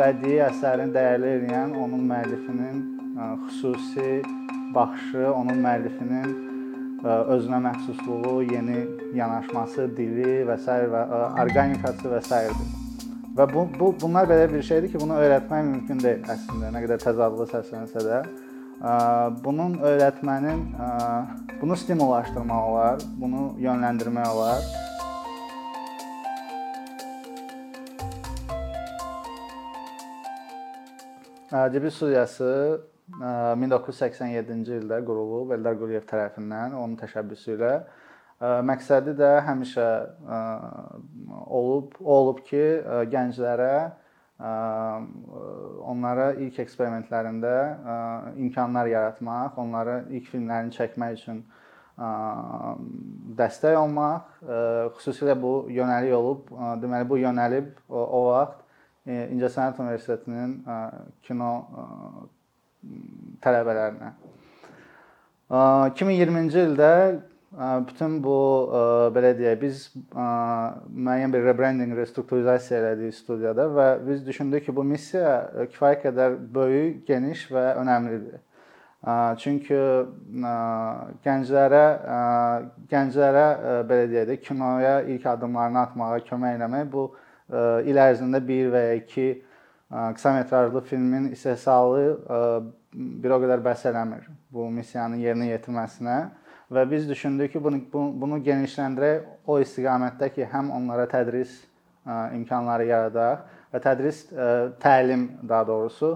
bədii 0.00 0.40
əsərini 0.46 0.94
dəyərli 0.94 1.32
edən 1.38 1.74
onun 1.76 2.06
müəllifinin 2.08 2.78
xüsusi 3.46 4.22
baxışı, 4.74 5.26
onun 5.34 5.60
müəllifinin 5.60 6.30
özünə 7.04 7.60
məxsusluğu, 7.64 8.42
yeni 8.52 8.84
yanaşması, 9.16 9.88
dili 9.96 10.40
və 10.48 10.56
s. 10.60 10.76
və 10.92 11.02
orqanikası 11.44 12.12
və 12.12 12.20
s.dir. 12.24 12.76
Və 13.36 13.46
bu, 13.52 13.64
bu 13.78 13.94
bunlar 14.02 14.28
belə 14.28 14.48
bir 14.52 14.62
şeydir 14.66 14.92
ki, 14.92 15.00
bunu 15.00 15.16
öyrətmək 15.20 15.66
mümkün 15.68 16.00
deyil 16.02 16.24
əslində, 16.34 16.72
nə 16.74 16.84
qədər 16.84 17.02
təzadlı 17.04 17.46
səslənsə 17.52 18.04
də. 18.08 18.20
Bunun 19.44 19.78
öyrətmənin 19.84 20.64
bunu 21.60 21.76
stimullaşdırmaq 21.76 22.70
olar, 22.72 23.04
bunu 23.20 23.50
yönləndirmək 23.60 24.32
olar. 24.32 24.64
Cibli 31.50 31.90
studiyası 31.90 32.80
1987-ci 33.18 34.76
ildə 34.78 35.00
qurulub 35.02 35.50
Eldar 35.56 35.74
Quliyev 35.80 36.04
tərəfindən, 36.06 36.76
onun 36.78 36.92
təşəbbüsü 37.00 37.56
ilə. 37.56 37.70
Məqsədi 38.70 39.16
də 39.18 39.30
həmişə 39.48 39.86
olub, 41.58 41.98
olub 41.98 42.44
ki, 42.46 42.62
gənclərə 43.10 43.72
onlara 45.90 46.28
ilk 46.38 46.62
eksperimentlərində 46.62 47.56
imkanlar 48.46 48.86
yaratmaq, 48.94 49.58
onları 49.58 50.04
ilk 50.06 50.30
filmlərini 50.30 50.78
çəkmək 50.78 51.18
üçün 51.18 51.42
dəstək 53.42 53.74
olmaq, 53.82 54.30
xüsusilə 55.02 55.34
bu 55.42 55.54
yönəlik 55.66 56.14
olub, 56.14 56.46
deməli 56.78 57.10
bu 57.10 57.18
yönəlib 57.26 57.74
o 57.90 58.26
vaxt 58.30 58.68
İncəsənət 59.10 59.80
Universitetinin 59.82 60.52
kino 61.26 61.50
tələbələrinə. 63.44 64.12
2020-ci 65.50 66.62
ildə 66.62 66.92
bütün 67.88 68.20
bu 68.22 68.36
belə 69.14 69.32
deyək, 69.38 69.56
biz 69.60 69.80
müəyyən 70.14 71.32
bir 71.34 71.42
rebranding, 71.48 71.96
restrukturizasiya 71.98 72.78
elədik 72.78 73.16
studiyada 73.18 73.66
və 73.74 73.88
biz 74.06 74.22
düşündük 74.26 74.68
ki, 74.68 74.76
bu 74.76 74.84
missiya 74.86 75.66
kifayət 75.72 76.04
qədər 76.04 76.38
böyük, 76.54 77.02
geniş 77.08 77.48
və 77.50 77.64
önəmlidir. 77.82 78.38
Çünki 79.40 79.80
gənclərə 81.24 81.84
gənclərə 82.92 83.46
belə 83.88 84.06
deyək 84.12 84.26
də 84.28 84.36
kinoya 84.44 85.00
ilk 85.08 85.26
addımlarını 85.32 85.80
atmağa 85.80 86.18
kömək 86.28 86.60
etmək 86.60 86.84
bu 86.92 87.08
il 87.86 87.98
ərzində 87.98 88.40
1 88.46 88.74
və 88.74 88.82
ya 88.86 88.98
2 89.00 89.30
qısa 89.90 90.32
metrajlı 90.32 90.80
filmin 90.80 91.30
istehsalı 91.32 92.04
bir 92.94 93.34
o 93.34 93.38
qədər 93.42 93.62
bəs 93.64 93.86
eləmir 93.90 94.28
bu 94.54 94.68
missiyanın 94.70 95.18
yerinə 95.22 95.50
yetirməsinə 95.50 96.18
və 96.70 96.84
biz 96.90 97.08
düşündük 97.08 97.52
ki, 97.52 97.62
bunu 97.64 97.80
bunu 97.92 98.38
genişləndirək 98.46 99.46
o 99.46 99.58
istiqamətdə 99.62 100.30
ki, 100.34 100.46
həm 100.52 100.70
onlara 100.70 101.08
tədris 101.10 101.56
imkanları 102.06 102.86
yaradaq 102.86 103.46
və 103.72 103.82
tədris 103.82 104.24
təlim 104.82 105.28
daha 105.48 105.66
doğrusu 105.66 106.12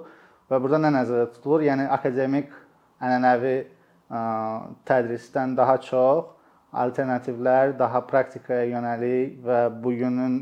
və 0.51 0.61
burada 0.61 0.81
nə 0.83 0.93
nəzərdə 1.01 1.33
tutulur? 1.35 1.67
Yəni 1.67 1.89
akademik 1.91 2.55
ənənəvi 3.03 3.57
tədrisdən 4.87 5.57
daha 5.57 5.77
çox 5.83 6.34
alternativlər, 6.83 7.75
daha 7.79 8.01
praktikaya 8.09 8.65
yönəlik 8.71 9.39
və 9.47 9.61
bu 9.83 9.95
günün 10.01 10.35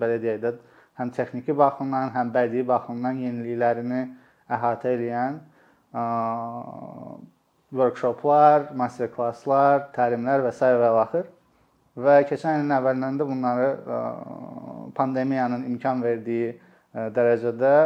belə 0.00 0.18
deyək 0.22 0.40
də 0.42 0.52
həm 1.00 1.12
texniki 1.14 1.56
baxımdan, 1.56 2.10
həm 2.14 2.32
bədii 2.34 2.66
baxımdan 2.66 3.22
yeniliklərini 3.22 4.02
əhatə 4.56 4.94
edən 4.96 5.40
workshoplar, 7.76 8.70
master 8.74 9.10
klasslar, 9.12 9.88
təlimlər 9.96 10.44
və 10.46 10.52
s. 10.54 10.60
və 10.82 10.92
axır. 11.02 11.26
Və 11.96 12.16
keçən 12.28 12.60
ilin 12.60 12.74
əvvəllərində 12.76 13.24
bunları 13.24 13.68
pandemiyanın 14.96 15.64
imkan 15.70 16.02
verdiyi 16.04 16.54
dərəcədə 16.92 17.76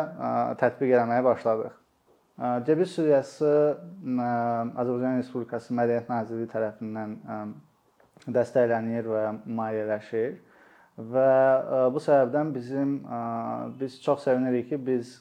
tətbiq 0.59 0.97
etməyə 0.99 1.23
başladıq. 1.27 1.77
Cəbir 2.67 2.89
studiyası 2.89 3.51
Azərbaycan 4.81 5.19
Respublikası 5.21 5.75
Mədəniyyət 5.77 6.09
Nazirliyi 6.09 6.51
tərəfindən 6.51 7.17
dəstəklənir 8.29 9.09
və 9.09 9.25
maliyyələşir. 9.47 10.39
Və 11.01 11.33
bu 11.95 12.01
səbəbdən 12.05 12.51
bizim 12.53 12.97
biz 13.81 14.01
çox 14.05 14.27
sevinirik 14.27 14.69
ki, 14.69 14.81
biz 14.87 15.15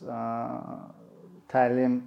təlim 1.51 2.01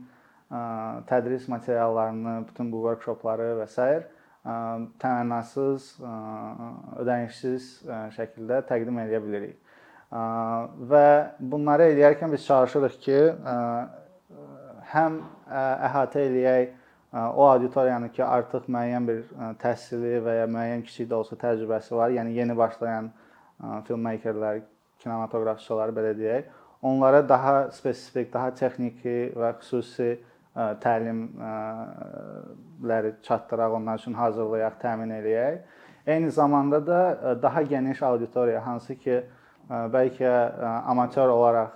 tədris 1.08 1.48
materiallarını, 1.48 2.42
bütün 2.48 2.72
bu 2.72 2.82
workshopları 2.84 3.54
və 3.62 3.68
s. 3.70 3.86
təmənnasız, 4.42 5.88
ödənişsiz 7.00 7.68
şəkildə 8.18 8.60
təqdim 8.68 8.98
edə 9.06 9.22
bilərik. 9.22 9.56
Və 10.92 11.06
bunları 11.40 11.92
edərkən 11.94 12.32
biz 12.34 12.44
çalışırıq 12.44 12.98
ki, 13.06 13.20
həm 14.92 15.20
əhatə 15.88 16.26
eləyək 16.28 16.81
o 17.12 17.46
auditoriyanı 17.46 18.08
ki, 18.12 18.24
artıq 18.24 18.64
müəyyən 18.72 19.06
bir 19.08 19.18
təhsili 19.60 20.20
və 20.24 20.32
ya 20.40 20.46
müəyyən 20.48 20.82
kiçik 20.86 21.10
də 21.10 21.14
olsa 21.18 21.36
təcrübəsi 21.36 21.96
var, 21.96 22.10
yəni 22.16 22.30
yeni 22.38 22.56
başlayan 22.56 23.10
filmmakerlər, 23.88 24.60
kinematoqrafçılar 25.02 25.88
belə 25.92 26.12
deyək, 26.18 26.44
onlara 26.82 27.28
daha 27.28 27.70
spesifik, 27.74 28.32
daha 28.32 28.54
texniki 28.54 29.32
və 29.36 29.52
xüsusi 29.60 30.10
təlimləri 30.84 31.30
çatdıraq, 33.22 33.72
onlar 33.76 33.98
üçün 34.00 34.14
hazırlayaq, 34.16 34.74
təmin 34.80 35.10
eləyək. 35.20 35.56
Eyni 36.06 36.30
zamanda 36.30 36.86
da 36.86 37.00
daha 37.42 37.62
geniş 37.62 38.02
auditoriya, 38.02 38.66
hansı 38.66 38.94
ki, 38.98 39.22
bəlkə 39.70 40.32
amatyor 40.90 41.28
olaraq 41.28 41.72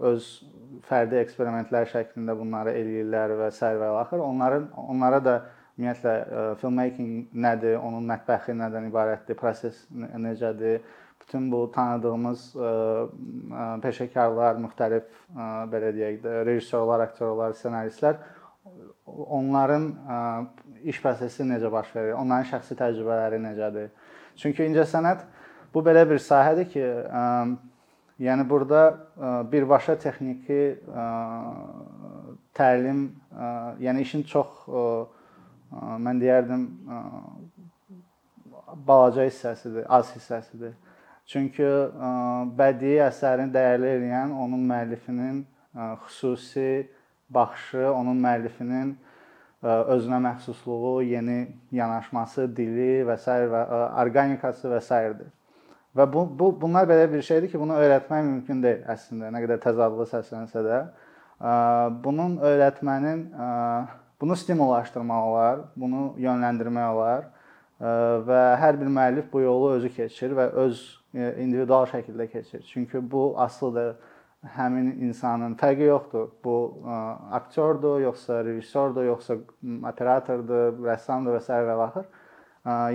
öz 0.00 0.42
fərdi 0.88 1.20
eksperimentlər 1.22 1.88
şəklində 1.92 2.36
bunları 2.38 2.74
eləyirlər 2.76 3.36
və 3.40 3.50
s. 3.52 3.72
və 3.80 3.90
axır. 4.02 4.22
Onların 4.26 4.68
onlara 4.76 5.22
da 5.24 5.34
ümumiyyətlə 5.76 6.14
filmmaking 6.60 7.34
nədir, 7.36 7.76
onun 7.80 8.06
mətbəxi 8.08 8.54
nədən 8.56 8.88
ibarətdir, 8.88 9.36
proses 9.36 9.82
necədir, 9.92 10.80
bütün 11.20 11.50
bu 11.50 11.66
tanıdığımız 11.74 12.46
ə, 12.54 12.70
ə, 12.70 13.66
peşəkarlar, 13.82 14.60
müxtəlif 14.62 15.10
belə 15.72 15.92
deyək 15.96 16.20
də, 16.22 16.34
rejissorlar, 16.48 17.02
aktyorlar, 17.08 17.56
ssenaristlər 17.58 18.20
onların 19.06 19.94
iş 20.84 21.00
prosesi 21.02 21.44
necə 21.46 21.70
baş 21.72 21.92
verir, 21.94 22.14
onların 22.18 22.48
şəxsi 22.50 22.76
təcrübələri 22.78 23.38
necədir? 23.42 23.90
Çünki 24.36 24.66
incəsənət 24.66 25.24
bu 25.74 25.82
belə 25.86 26.04
bir 26.08 26.20
sahədir 26.22 26.68
ki, 26.72 26.84
yəni 28.22 28.46
burada 28.48 28.82
ə, 28.92 29.30
birbaşa 29.52 29.98
texniki 30.00 30.62
ə, 30.88 31.06
təlim, 32.56 33.08
ə, 33.32 33.52
yəni 33.84 34.06
işin 34.06 34.24
çox 34.30 34.66
mən 35.76 36.20
deyərdim 36.22 36.62
balaca 38.86 39.24
hissəsidir, 39.26 39.86
az 39.88 40.12
hissəsidir. 40.14 40.74
Çünki 41.26 41.66
bədii 42.58 43.00
əsərini 43.08 43.50
dəyərli 43.54 43.88
edən 43.96 44.34
onun 44.44 44.62
müəllifinin 44.68 45.40
xüsusi 46.04 46.86
baxışı, 47.34 47.88
onun 47.90 48.20
müəllifinin 48.22 48.92
özünə 49.66 50.20
məxsusluğu, 50.28 51.02
yeni 51.02 51.40
yanaşması, 51.74 52.46
dili 52.56 53.02
və 53.08 53.16
s. 53.18 53.38
və 53.50 53.64
orqanikası 54.04 54.70
və 54.70 54.80
s.dir. 54.84 55.26
Və 55.96 56.04
bu, 56.12 56.26
bu 56.38 56.50
bunlar 56.60 56.88
belə 56.88 57.06
bir 57.12 57.22
şeydir 57.24 57.50
ki, 57.50 57.60
bunu 57.60 57.76
öyrətmək 57.80 58.24
mümkün 58.24 58.62
deyil 58.62 58.82
əslində, 58.92 59.30
nə 59.32 59.40
qədər 59.44 59.62
təzadlı 59.62 60.04
səslənsə 60.10 60.64
də. 60.66 60.80
Bunun 62.04 62.36
öyrətmənin 62.44 63.22
bunu 64.20 64.36
stimullaşdırmaq 64.36 65.30
olar, 65.30 65.62
bunu 65.76 66.10
yönləndirmək 66.20 66.90
olar 66.92 67.24
və 68.28 68.42
hər 68.60 68.80
bir 68.80 68.92
müəllif 68.92 69.32
bu 69.32 69.40
yolu 69.44 69.72
özü 69.76 69.90
keçir 69.92 70.32
və 70.36 70.46
öz 70.64 70.78
e, 71.12 71.32
individual 71.44 71.84
şəkildə 71.90 72.28
keçir. 72.32 72.62
Çünki 72.64 73.02
bu 73.10 73.34
asılıdır 73.40 73.96
həmin 74.56 74.94
insanın 75.04 75.56
fərqi 75.60 75.88
yoxdur. 75.90 76.28
Bu 76.44 76.56
aktyordur, 77.32 78.00
yoxsa 78.00 78.44
rejissordur, 78.44 79.04
yoxsa 79.04 79.36
operatordur, 79.90 80.78
rəssamdır 80.88 81.36
və 81.36 81.42
s. 81.42 81.60
və 81.68 81.76
axır. 81.88 82.08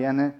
Yəni 0.01 0.31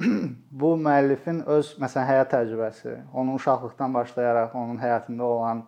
bu 0.62 0.72
müəllifin 0.80 1.42
öz 1.56 1.74
məsələn 1.82 2.08
həyat 2.08 2.32
təcrübəsi, 2.32 2.96
onun 3.12 3.36
uşaqlıqdan 3.38 3.94
başlayaraq 3.94 4.56
onun 4.56 4.80
həyatında 4.80 5.22
olan 5.22 5.62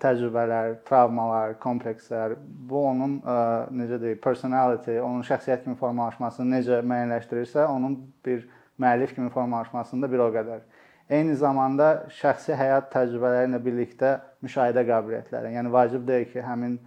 təcrübələr, 0.00 0.78
travmalar, 0.88 1.58
komplekslər, 1.60 2.38
bu 2.40 2.86
onun 2.88 3.18
ə, 3.20 3.36
necə 3.76 3.98
deyək, 4.00 4.20
personality, 4.24 4.96
onun 5.04 5.24
şəxsiyyət 5.28 5.66
kimi 5.66 5.76
formalaşmasını 5.76 6.56
necə 6.56 6.78
müəyyənləşdirirsə, 6.88 7.66
onun 7.68 7.98
bir 8.24 8.46
müəllif 8.80 9.12
kimi 9.14 9.28
formalaşmasında 9.30 10.10
bir 10.12 10.24
o 10.24 10.30
qədər. 10.32 10.64
eyni 11.10 11.34
zamanda 11.36 12.06
şəxsi 12.16 12.56
həyat 12.56 12.86
təcrübələri 12.92 13.50
ilə 13.50 13.58
birlikdə 13.60 14.14
müşahidə 14.42 14.86
qabiliyyətləri. 14.88 15.52
Yəni 15.52 15.72
vacib 15.72 16.06
deyil 16.08 16.30
ki, 16.32 16.40
həmin 16.40 16.78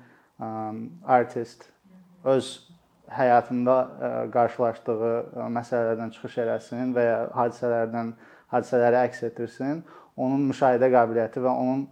artist 1.05 1.69
öz 2.25 2.66
həyatında 3.13 3.75
qarşılaşdığı 4.33 5.11
məsələlərdən 5.55 6.13
çıxış 6.15 6.37
eləsin 6.43 6.93
və 6.95 7.05
ya 7.05 7.19
hadisələrdən 7.35 8.13
hadisələri 8.53 8.99
əks 9.05 9.23
etdirsin. 9.29 9.83
Onun 10.17 10.47
müşahidə 10.49 10.89
qabiliyyəti 10.91 11.43
və 11.43 11.51
onun 11.51 11.83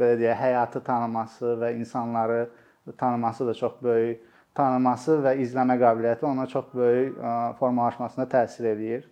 belə 0.00 0.16
deyək, 0.20 0.38
həyatı 0.40 0.80
tanıması 0.84 1.56
və 1.60 1.74
insanları 1.76 2.46
tanıması 2.98 3.46
da 3.46 3.54
çox 3.54 3.76
böyük 3.82 4.24
tanıması 4.56 5.18
və 5.24 5.36
izləmə 5.44 5.76
qabiliyyəti 5.80 6.24
ona 6.26 6.46
çox 6.48 6.72
böyük 6.74 7.18
formalaşmasına 7.58 8.24
təsir 8.32 8.70
eləyir. 8.72 9.04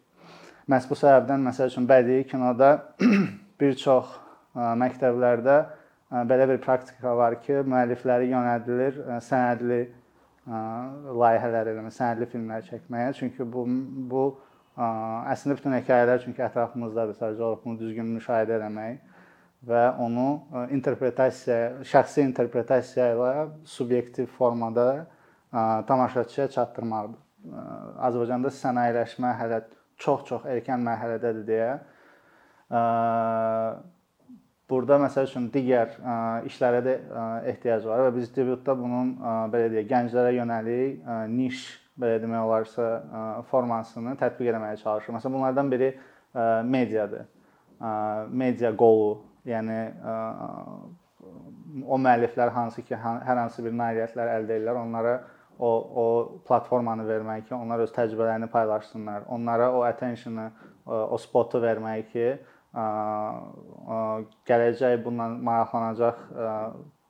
Məhz 0.70 0.88
bu 0.88 0.96
səbəbdən 0.96 1.42
məsəl 1.44 1.68
üçün 1.68 1.88
bədii 1.88 2.24
kinoda 2.30 2.70
bir 3.60 3.74
çox 3.76 4.14
məktəblərdə 4.54 5.58
belə 6.30 6.48
bir 6.48 6.62
praktika 6.62 7.12
var 7.16 7.36
ki, 7.42 7.60
müəllifləri 7.68 8.30
yönəldilir 8.30 9.02
sənədli 9.26 9.82
layihələr 10.46 11.70
eləməyə, 11.72 11.94
sənədli 11.96 12.28
filmlər 12.32 12.66
çəkməyə. 12.68 13.14
Çünki 13.18 13.46
bu 13.48 13.64
bu 14.10 14.24
əslində 14.76 15.56
bütün 15.56 15.76
hekayələr 15.78 16.22
çünki 16.24 16.42
ətrafımızdadır, 16.44 17.16
sadəcə 17.20 17.42
olaraq 17.46 17.64
bunu 17.64 17.78
düzgün 17.80 18.08
müşahidə 18.16 18.58
etmək 18.58 18.98
və 19.64 19.82
onu 20.02 20.26
interpretasiya, 20.74 21.84
şəxsi 21.88 22.24
interpretasiya 22.26 23.12
ilə 23.14 23.30
subyektiv 23.64 24.26
formada 24.26 25.06
tamaşaçıya 25.88 26.48
çatdırmaqdır. 26.56 27.20
Azərbaycanda 28.08 28.50
sənayeləşmə 28.56 29.32
hələ 29.38 29.62
çox-çox 30.00 30.46
erkən 30.50 30.84
mərhələdədir 30.84 31.44
deyə 31.48 31.72
burada 34.70 34.96
məsəl 35.02 35.28
üçün 35.28 35.50
digər 35.52 35.94
işlərə 36.48 36.80
də 36.84 36.94
ehtiyac 37.52 37.84
var 37.88 38.06
və 38.06 38.14
biz 38.16 38.32
debütdə 38.34 38.74
bunun 38.78 39.14
belə 39.52 39.70
deyək, 39.72 39.88
gənclərə 39.90 40.32
yönəlik 40.38 41.04
niş 41.32 41.66
belə 42.00 42.18
demək 42.22 42.46
olarsa 42.48 43.42
formasını 43.50 44.16
tətbiq 44.18 44.50
etməyə 44.54 44.80
çalışırıq. 44.80 45.18
Məsələn, 45.18 45.36
bunlardan 45.36 45.70
biri 45.70 45.92
mediadır. 46.66 47.28
Media 48.30 48.72
qolu, 48.76 49.18
yəni 49.46 49.78
o 51.84 51.98
müəlliflər 52.00 52.50
hansı 52.54 52.82
ki, 52.82 52.96
hər 52.96 53.38
hansı 53.38 53.62
bir 53.64 53.72
nailiyyətlər 53.76 54.32
əldə 54.38 54.58
edirlər, 54.58 54.80
onlara 54.80 55.14
o 55.58 55.70
o 56.02 56.04
platformanı 56.48 57.06
vermək 57.06 57.46
ki, 57.48 57.54
onlar 57.54 57.84
öz 57.84 57.92
təcrübələrini 57.94 58.48
paylaşsınlar. 58.50 59.28
Onlara 59.28 59.70
o 59.72 59.84
attention-ı, 59.86 60.48
o 60.86 61.18
spotu 61.18 61.60
vermək 61.62 62.10
ki, 62.10 62.26
gələcək 64.48 65.04
bundan 65.04 65.38
maraqlanacaq 65.46 66.16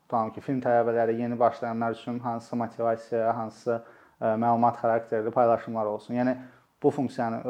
tutam 0.04 0.32
ki, 0.34 0.40
film 0.44 0.60
tələbələri, 0.60 1.16
yeni 1.20 1.38
başlayanlar 1.40 1.96
üçün 1.96 2.18
hansısa 2.18 2.56
motivasiya, 2.56 3.36
hansısa 3.36 3.82
məlumat 4.20 4.76
xarakterli 4.82 5.30
paylaşımlar 5.30 5.86
olsun. 5.86 6.14
Yəni 6.14 6.36
bu 6.82 6.90
funksiyanı 6.90 7.40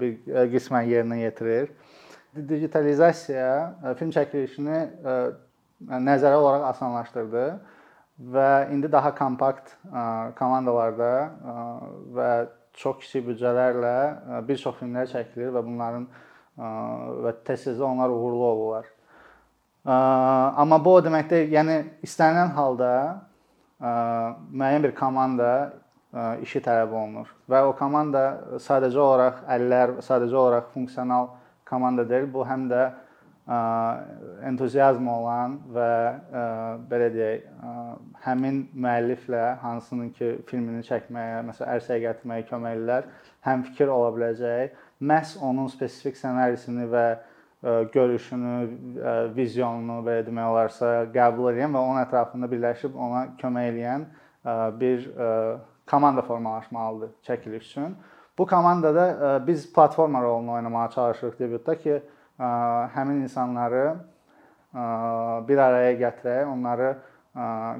bir 0.00 0.16
qismən 0.52 0.88
yerinə 0.88 1.20
yetirir. 1.20 1.70
Digitalizasiya 2.36 3.94
film 3.98 4.10
çəkilişini 4.16 4.78
nəzərə 5.86 6.36
olaraq 6.40 6.64
asanlaşdırdı 6.72 7.46
və 8.32 8.50
indi 8.72 8.88
daha 8.92 9.12
kompakt 9.14 9.76
komandalarda 10.38 11.12
və 12.16 12.30
çox 12.76 13.02
kiçik 13.04 13.26
büdcələrlə 13.28 13.96
bir 14.48 14.56
çox 14.60 14.76
filmlər 14.80 15.08
çəkilir 15.12 15.52
və 15.52 15.62
bunların 15.64 16.08
və 16.56 17.32
tez-tez 17.44 17.80
onlar 17.80 18.10
uğurlu 18.10 18.44
olurlar. 18.44 18.86
Amma 19.86 20.78
bu 20.84 20.96
o 20.98 21.02
demək 21.04 21.30
deyil, 21.30 21.50
yəni 21.54 21.78
istənilən 22.06 22.52
halda 22.56 22.92
müəyyən 23.80 24.86
bir 24.88 24.94
komanda 24.96 25.50
işi 26.42 26.62
tələb 26.64 26.94
olunur 26.96 27.28
və 27.50 27.60
o 27.68 27.74
komanda 27.76 28.22
sadəcə 28.62 28.98
olaraq 28.98 29.42
əllər, 29.52 29.98
sadəcə 30.02 30.38
olaraq 30.40 30.70
funksional 30.72 31.28
komanda 31.68 32.06
deyil, 32.08 32.30
bu 32.32 32.46
həm 32.48 32.70
də 32.70 32.86
entuziazm 34.48 35.06
olan 35.06 35.60
və 35.74 35.90
belə 36.90 37.10
deyək, 37.14 37.44
həmin 38.24 38.64
müəlliflə 38.74 39.44
hansının 39.62 40.10
ki, 40.16 40.32
filmini 40.48 40.82
çəkməyə, 40.88 41.44
məsələn, 41.46 41.76
ərsəyə 41.76 42.02
gətirməyə 42.08 42.46
kömək 42.48 42.74
edirlər, 42.74 43.06
həm 43.46 43.62
fikir 43.68 43.92
ola 43.92 44.10
biləcək. 44.16 44.74
Məhz 45.00 45.36
onun 45.42 45.66
spesifik 45.68 46.16
ssenarisini 46.16 46.86
və 46.88 47.06
görüşünü, 47.92 48.54
vizionunu 49.36 50.02
belə 50.06 50.24
demək 50.26 50.50
olarsa 50.52 50.90
qəbul 51.12 51.50
edən 51.52 51.72
və 51.74 51.80
onun 51.80 52.00
ətrafında 52.04 52.48
birləşib 52.50 52.94
ona 52.96 53.26
kömək 53.40 53.70
edən 53.72 54.06
bir 54.80 55.08
komanda 55.90 56.22
formalaşmalıdır 56.22 57.10
çəkiliş 57.26 57.64
üçün. 57.70 57.96
Bu 58.38 58.46
komandada 58.46 59.42
biz 59.46 59.72
platforma 59.72 60.22
rolunu 60.22 60.52
oynamağa 60.52 60.90
çalışırıq 60.90 61.40
debütdə 61.40 61.78
ki, 61.82 62.00
həmin 62.96 63.22
insanları 63.24 63.96
bir 65.48 65.58
araya 65.58 65.92
gətirək, 65.96 66.44
onları 66.52 66.94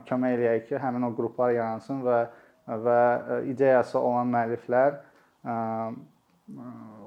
kömək 0.09 0.37
eləyək 0.37 0.69
ki, 0.69 0.77
həmin 0.81 1.05
o 1.09 1.13
qruplar 1.17 1.53
yaransın 1.57 2.03
və 2.05 2.27
və 2.67 3.01
ideyası 3.47 3.99
olan 3.99 4.27
müəlliflər 4.33 4.97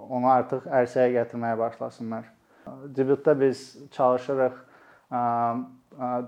onu 0.09 0.27
artıq 0.33 0.65
ərsəyə 0.65 1.13
gətirməyə 1.19 1.57
başlasınlar. 1.59 2.25
Debütdə 2.97 3.39
biz 3.39 3.77
çalışırıq 3.95 4.57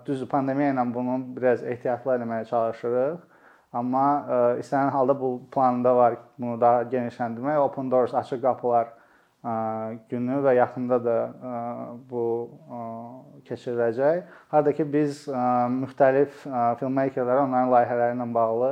düz 0.05 0.23
pandemiya 0.29 0.71
ilə 0.73 0.85
bunu 0.93 1.19
biraz 1.35 1.63
ehtiyatlı 1.63 2.15
etməyə 2.15 2.45
çalışırıq. 2.49 3.19
Amma 3.73 4.05
istənilən 4.59 4.91
halda 4.91 5.13
bu 5.19 5.41
planda 5.53 5.95
var 5.95 6.17
bunu 6.37 6.61
daha 6.61 6.83
genişləndirmək. 6.91 7.57
Open 7.57 7.91
Doors 7.91 8.13
açıq 8.13 8.41
qapılar 8.43 8.87
günü 10.09 10.41
və 10.45 10.55
yaxında 10.57 10.97
da 11.05 11.17
bu 12.09 12.23
keçiriləcək. 13.47 14.23
Harda 14.51 14.73
ki 14.77 14.85
biz 14.93 15.23
müxtəlif 15.81 16.43
filmmakerlərə 16.81 17.45
onların 17.47 17.71
layihələri 17.73 18.17
ilə 18.17 18.27
bağlı 18.35 18.71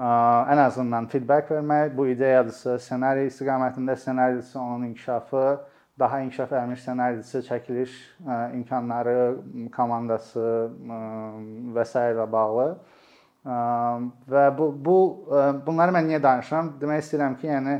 ən 0.00 0.62
azından 0.64 1.06
feedback 1.12 1.50
vermək, 1.52 1.96
bu 1.96 2.06
ideyadırsa, 2.14 2.78
ssenari 2.78 3.26
istiqamətində 3.28 3.96
ssenarisi, 3.96 4.58
onun 4.58 4.86
inkişafı, 4.90 5.60
daha 5.98 6.20
inkişaf 6.20 6.52
etmiş 6.52 6.80
ssenarisi, 6.80 7.42
çəkiliş 7.48 7.98
imkanları, 8.56 9.18
komandası 9.76 10.46
və 11.76 11.84
s. 11.84 12.06
ilə 12.14 12.26
bağlı. 12.32 12.70
Və 14.30 14.46
bu 14.58 14.70
bu 14.84 14.96
bunları 15.66 15.96
mən 15.96 16.08
niyə 16.08 16.22
danışıram? 16.22 16.72
Demək 16.80 17.04
istəyirəm 17.04 17.36
ki, 17.40 17.52
yəni 17.52 17.76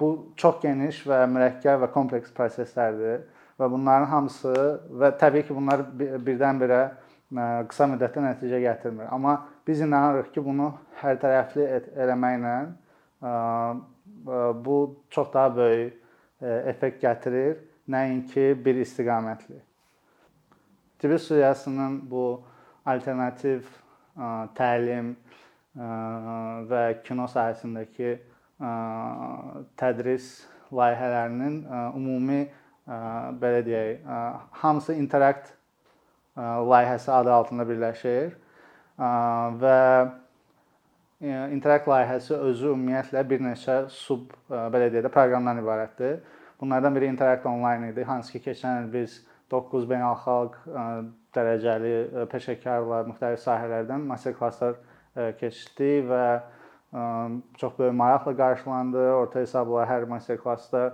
Bu 0.00 0.32
çox 0.36 0.62
geniş 0.62 1.02
və 1.04 1.24
mürəkkəb 1.28 1.82
və 1.82 1.90
kompleks 1.92 2.32
proseslərdir 2.32 3.26
və 3.60 3.66
bunların 3.68 4.08
hamısı 4.08 4.52
və 5.02 5.10
təbii 5.20 5.44
ki, 5.44 5.52
bunlar 5.56 5.82
birdən-birə 6.24 6.80
qısa 7.68 7.88
müddətdə 7.90 8.22
nəticə 8.24 8.62
gətirmir. 8.64 9.10
Amma 9.12 9.34
biz 9.70 9.80
inanırıq 9.80 10.32
ki, 10.34 10.42
bunu 10.42 10.72
hər 10.98 11.18
tərəfli 11.22 11.62
eləməklə 11.94 12.54
bu 14.66 14.76
çox 15.14 15.28
daha 15.34 15.56
böyük 15.56 15.92
effekt 16.42 16.98
gətirir, 17.04 17.60
nəinki 17.86 18.64
bir 18.64 18.80
istiqamətli. 18.82 19.60
Tibet 20.98 21.22
studiyasının 21.22 22.00
bu 22.10 22.42
alternativ 22.86 23.62
təlim 24.58 25.14
və 26.74 26.82
kino 27.06 27.30
sahəsindəki 27.30 28.16
tədris 29.78 30.32
layihələrinin 30.74 31.62
ümumi 31.94 32.42
belə 33.40 33.62
deyək, 33.70 34.04
hamısı 34.66 34.98
interakt 34.98 35.54
layihəsi 36.36 37.10
adı 37.22 37.32
altında 37.32 37.68
birləşir 37.70 38.34
və 39.00 39.78
interakt 41.52 41.88
layihəsi 41.88 42.36
özü 42.36 42.74
ümumiyyətlə 42.74 43.24
bir 43.28 43.42
neçə 43.44 43.80
sub 43.92 44.30
belə 44.48 44.90
deyək 44.92 45.06
də 45.08 45.12
proqramdan 45.12 45.60
ibarətdir. 45.62 46.20
Bunlardan 46.60 46.94
biri 46.96 47.08
Interact 47.08 47.46
Online 47.48 47.90
idi, 47.92 48.04
hansı 48.04 48.32
ki, 48.32 48.42
keçən 48.50 48.84
il 48.84 48.92
biz 48.92 49.20
9 49.50 49.86
beynəlxalq 49.88 50.56
dərəcəli 51.34 52.26
peşəkarlar 52.30 53.08
müxtəlif 53.08 53.40
sahələrdən 53.44 54.04
master 54.06 54.34
klasslar 54.36 54.76
keçdi 55.40 55.92
və 56.08 56.24
çox 57.58 57.78
böyük 57.78 57.96
maraqla 57.96 58.36
qarşılandı. 58.36 59.04
Orta 59.22 59.40
hesabla 59.40 59.86
hər 59.88 60.04
master 60.10 60.36
klassda 60.42 60.84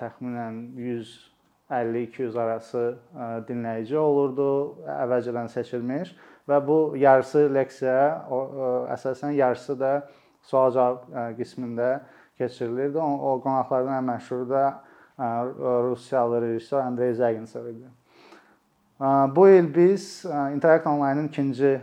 təxminən 0.00 0.60
150-200 1.70 2.38
arası 2.44 2.84
dinləyici 3.48 3.96
olurdu, 3.96 4.48
əvvəlcədən 4.98 5.48
seçilmiş 5.52 6.12
və 6.48 6.58
bu 6.66 6.78
yarısı 6.98 7.46
leksiya, 7.54 8.26
əsasən 8.94 9.36
yarısı 9.38 9.78
da 9.80 9.92
sual-cavab 10.42 11.36
qismində 11.38 12.00
keçirilirdi. 12.38 12.98
O, 12.98 13.10
o 13.32 13.40
qonaqlardan 13.44 14.00
ən 14.00 14.08
məşhuru 14.10 14.48
da 14.50 14.64
Rusiyalı 15.88 16.40
rejissor 16.42 16.80
Andrey 16.80 17.14
Zagintsev 17.14 17.66
idi. 17.66 17.88
Bu 19.36 19.48
il 19.48 19.74
biz 19.74 20.24
Interact 20.54 20.86
Online-ın 20.86 21.28
ikinci 21.28 21.80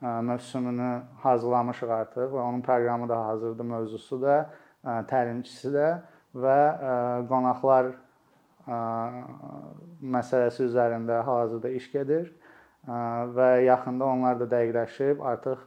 mövsümünü 0.00 1.02
hazırlamışıq 1.22 1.90
artıq 1.90 2.32
və 2.32 2.40
onun 2.40 2.60
proqramı 2.60 3.08
da 3.08 3.26
hazırdır, 3.26 3.64
mövzusu 3.64 4.20
da, 4.22 4.50
təlimçisi 4.84 5.72
də 5.72 5.86
və 6.36 6.58
qonaqlar 7.30 7.94
məsələsi 10.16 10.66
üzərində 10.68 11.22
hal-hazırda 11.24 11.68
iş 11.78 11.90
gedir 11.92 12.32
və 12.86 13.48
yaxında 13.66 14.04
onlar 14.06 14.38
da 14.40 14.46
dəqiqləşib 14.50 15.22
artıq 15.22 15.58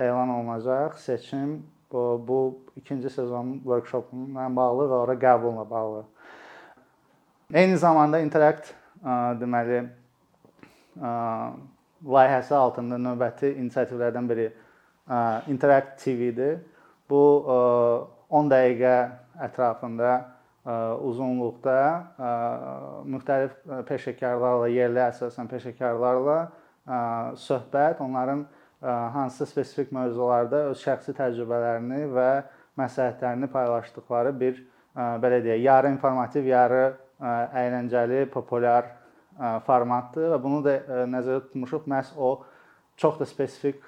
elan 0.00 0.28
olunacaq 0.28 0.96
seçim 0.98 1.66
bu, 1.92 2.24
bu 2.28 2.58
ikinci 2.76 3.10
sezonun 3.10 3.58
workshopuna 3.60 4.48
bağlı 4.56 4.88
və 4.88 5.00
ora 5.04 5.14
qəbulla 5.14 5.70
bağlı. 5.70 6.04
Eyni 7.52 7.76
zamanda 7.76 8.20
Interact 8.24 8.72
deməli 9.40 9.82
layihəsi 12.02 12.54
altında 12.56 12.96
növbəti 12.96 13.52
inisiativlərdən 13.60 14.28
biri 14.28 14.48
Interact 15.52 15.98
TV-dir. 16.04 16.62
Bu 17.10 17.20
10 18.30 18.48
dəqiqə 18.48 18.94
ətrafında 19.44 20.14
uzunluqda 21.04 21.76
müxtəlif 23.04 23.52
peşəkarlarla, 23.88 24.72
yerli 24.72 25.02
əsasən 25.10 25.50
peşəkarlarla 25.50 26.38
söhbət, 26.86 28.00
onların 28.02 28.46
hansı 28.82 29.46
spesifik 29.46 29.92
mövzularda 29.94 30.64
öz 30.72 30.80
şəxsi 30.82 31.14
təcrübələrini 31.14 32.08
və 32.10 32.30
məsləhətlərini 32.80 33.48
paylaşdıkları 33.52 34.32
bir 34.40 34.58
belə 34.96 35.38
deyək, 35.44 35.62
yarı 35.62 35.92
informativ, 35.94 36.48
yarı 36.50 36.82
əyləncəli, 37.22 38.24
populyar 38.32 38.90
formatdır 39.66 40.34
və 40.34 40.40
bunu 40.42 40.64
da 40.64 40.74
nəzərdə 41.08 41.46
tutmuşuq. 41.46 41.86
Məhz 41.88 42.12
o 42.16 42.42
çox 42.96 43.20
da 43.20 43.26
spesifik 43.26 43.80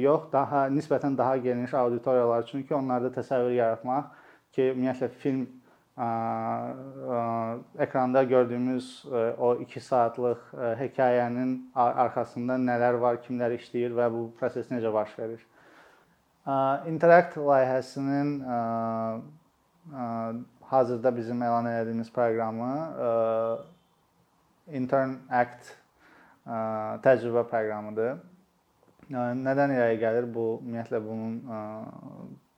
yox, 0.00 0.30
daha 0.32 0.66
nisbətən 0.72 1.18
daha 1.18 1.36
geniş 1.36 1.74
auditoriyalar. 1.74 2.46
Üçün 2.46 2.62
ki, 2.62 2.74
onlarda 2.74 3.10
təsəvvür 3.18 3.52
yaratmaq 3.58 4.08
ki, 4.54 4.70
ümumiyyətlə 4.70 5.10
film 5.20 5.46
ekranda 7.78 8.22
gördüyümüz 8.22 9.06
o 9.38 9.54
2 9.56 9.80
saatlıq 9.80 10.38
hekayənin 10.80 11.70
arxasında 11.74 12.58
nələr 12.60 13.00
var, 13.00 13.16
kimlər 13.24 13.54
işləyir 13.56 13.96
və 13.96 14.10
bu 14.12 14.26
proses 14.36 14.68
necə 14.70 14.92
baş 14.92 15.18
verir. 15.18 15.40
Interact 16.86 17.36
layihəsinin 17.36 18.44
hazırda 20.60 21.16
bizim 21.16 21.42
elan 21.42 21.66
etdiyimiz 21.66 22.12
proqramı 22.12 22.76
Intern 24.68 25.16
Act 25.30 25.72
təcrübə 27.08 27.48
proqramıdır. 27.48 28.20
Nədən 29.16 29.70
irəli 29.78 29.98
gəlir 30.02 30.26
bu? 30.34 30.60
Ümumiyyətlə 30.60 30.98
bunun 31.08 31.34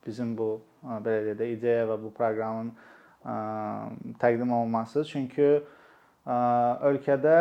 bizim 0.07 0.37
bu 0.37 0.61
belə 0.83 1.23
deyək 1.23 1.38
də 1.38 1.45
ideya 1.54 1.87
və 1.92 1.97
bu 2.02 2.11
proqramın 2.18 2.73
təqdim 3.25 4.53
olunması. 4.53 5.05
Çünki 5.05 5.49
ölkədə 6.91 7.39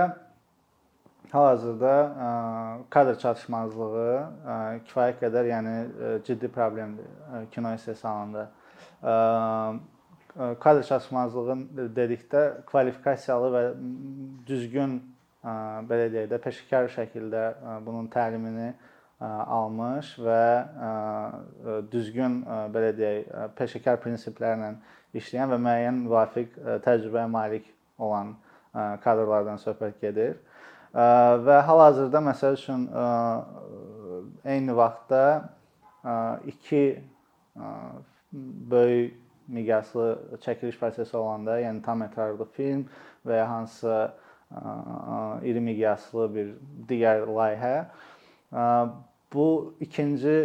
hal-hazırda 1.32 1.94
kadr 2.90 3.20
çatışmazlığı 3.20 4.14
kifayət 4.88 5.22
qədər, 5.26 5.52
yəni 5.52 5.76
ciddi 6.28 6.48
problemdir 6.48 7.06
kino 7.52 7.74
istehsalında 7.76 8.48
kadr 10.64 10.84
çatışmazlığı 10.88 11.58
dedikdə 11.98 12.44
kvalifikasiyalı 12.72 13.54
və 13.56 13.64
düzgün 14.48 15.00
belə 15.90 16.12
deyək 16.14 16.30
də 16.32 16.40
peşəkar 16.44 16.92
şəkildə 16.96 17.44
bunun 17.86 18.08
təlimini 18.14 18.72
almış 19.20 20.14
və 20.22 20.44
düzgün 21.92 22.44
belə 22.74 22.94
deyək 22.98 23.50
peşəkar 23.58 24.00
prinsiplərlə 24.04 24.76
işləyən 25.20 25.54
və 25.54 25.60
müəyyən 25.66 26.02
müvafiq 26.06 26.58
təcrübəyə 26.86 27.28
malik 27.32 27.68
olan 27.98 28.36
kadrlardan 29.04 29.60
söhbət 29.62 30.02
gedir. 30.02 30.38
Və 30.94 31.58
hal-hazırda 31.68 32.22
məsəl 32.30 32.58
üçün 32.58 32.88
eyni 34.46 34.76
vaxtda 34.78 35.24
iki 36.48 36.84
böyük 38.72 39.16
miqyaslı 39.48 40.08
çəkiliş 40.44 40.78
prosesi 40.80 41.18
olanda, 41.18 41.60
yəni 41.62 41.82
tam 41.84 42.02
metrajlı 42.04 42.46
film 42.56 42.82
və 43.28 43.38
ya 43.40 43.50
hansısa 43.50 44.14
iri 45.48 45.62
miqyaslı 45.64 46.28
bir 46.36 46.50
digər 46.90 47.24
layihə 47.28 47.76
bu 49.34 49.76
ikinci 49.80 50.36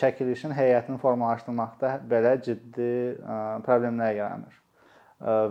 çəkilişin 0.00 0.54
heyətini 0.56 0.98
formalaşdırmaqda 0.98 1.94
belə 2.10 2.36
ciddi 2.42 2.90
problemlər 3.66 4.14
yaranır. 4.16 4.60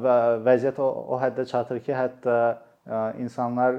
Və 0.03 0.15
vəziyyət 0.45 0.79
o, 0.81 0.87
o 1.13 1.19
həddə 1.21 1.45
çatır 1.49 1.81
ki, 1.85 1.93
hətta 1.93 2.37
insanlar 3.21 3.77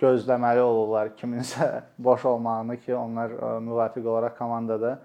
gözləməli 0.00 0.62
olurlar 0.64 1.12
kiminsə 1.18 1.82
boş 1.98 2.24
olmağını 2.24 2.76
ki, 2.76 2.94
onlar 2.96 3.34
müvafiq 3.60 4.06
olaraq 4.06 4.38
komandada 4.38 4.98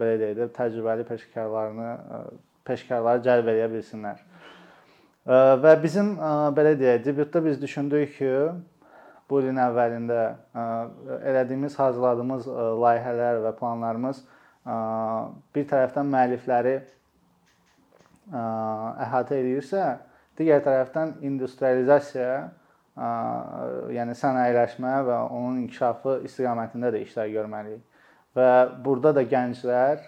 belə 0.00 0.16
deyək 0.20 0.36
də 0.40 0.48
təcrübəli 0.56 1.06
peşəkarlarını 1.08 1.92
peşəkarları 2.66 3.24
cəlb 3.28 3.52
edə 3.52 3.70
bilsinlər. 3.74 4.26
Və 5.62 5.76
bizim 5.82 6.14
belə 6.56 6.74
deyək, 6.80 7.04
debütdə 7.04 7.44
biz 7.44 7.60
düşündük 7.62 8.16
ki, 8.16 8.32
bu 9.30 9.40
ilin 9.40 9.58
əvvəlində 9.62 10.20
elədiyimiz, 11.30 11.76
hazırladığımız 11.78 12.48
layihələr 12.82 13.40
və 13.46 13.52
planlarımız 13.58 14.22
bir 15.54 15.68
tərəfdən 15.70 16.10
müəllifləri 16.10 16.76
əhatə 18.30 19.40
edirsə, 19.40 19.84
digər 20.38 20.62
tərəfdən 20.66 21.16
industrializasiya, 21.26 22.34
yəni 23.94 24.14
sənayeləşmə 24.18 24.94
və 25.06 25.18
onun 25.30 25.62
inkişafı 25.64 26.20
istiqamətində 26.28 26.90
də 26.94 27.02
işlər 27.06 27.30
görməliyik. 27.32 27.82
Və 28.36 28.50
burada 28.84 29.14
da 29.16 29.24
gənclər 29.26 30.02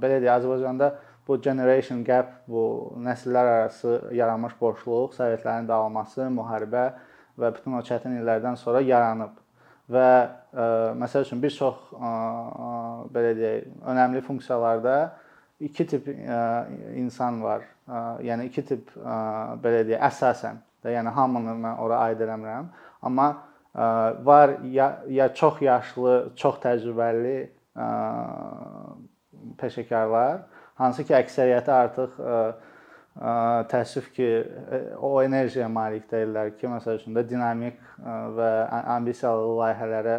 belə 0.00 0.20
deyək, 0.20 0.34
Azərbaycanda 0.34 0.90
bu 1.28 1.38
generation 1.40 2.02
gap, 2.04 2.34
bu 2.48 2.92
nəsillər 3.00 3.50
arası 3.54 3.94
yaranmış 4.12 4.58
boşluq, 4.60 5.14
Sovetlərin 5.16 5.68
dağılması, 5.68 6.28
müharibə 6.34 6.90
və 7.40 7.50
bütün 7.56 7.78
o 7.78 7.82
çətin 7.86 8.18
illərdən 8.20 8.58
sonra 8.60 8.82
yaranıb. 8.84 9.36
Və 9.92 10.08
ə, 10.08 10.66
məsəl 11.00 11.26
üçün 11.26 11.42
bir 11.42 11.52
çox 11.52 11.80
ə, 11.92 12.12
belə 13.14 13.34
deyək, 13.38 13.72
önəmli 13.92 14.22
funksiyalarda 14.24 14.98
iki 15.64 15.86
tip 15.88 16.08
ə, 16.08 16.42
insan 17.00 17.42
var. 17.44 17.66
Ə, 17.84 18.04
yəni 18.30 18.48
iki 18.48 18.64
tip 18.64 18.94
ə, 18.96 19.16
belə 19.64 19.82
deyək, 19.84 20.00
əsasən 20.08 20.62
də, 20.84 20.94
yəni 20.96 21.12
hamını 21.16 21.58
mən 21.58 21.82
ora 21.84 22.04
aid 22.08 22.22
eləmirəm, 22.24 22.70
amma 23.04 23.32
var 23.74 24.50
ya, 24.70 25.02
ya 25.08 25.34
çox 25.34 25.62
yaşlı, 25.62 26.32
çox 26.36 26.60
təcrübəli 26.62 27.48
peşəkarlar, 29.58 30.44
hansı 30.78 31.04
ki, 31.04 31.16
əksəriyyəti 31.18 31.72
artıq 31.74 32.20
təəssüf 33.14 34.08
ki, 34.14 34.28
o 34.98 35.22
enerjiyaya 35.22 35.68
malik 35.70 36.08
deyillər 36.10 36.54
ki, 36.58 36.66
məsəl 36.66 36.98
üçün 36.98 37.14
də 37.14 37.22
dinamik 37.30 37.76
və 38.02 38.48
ambisiyalı 38.96 39.52
layihələrə 39.60 40.16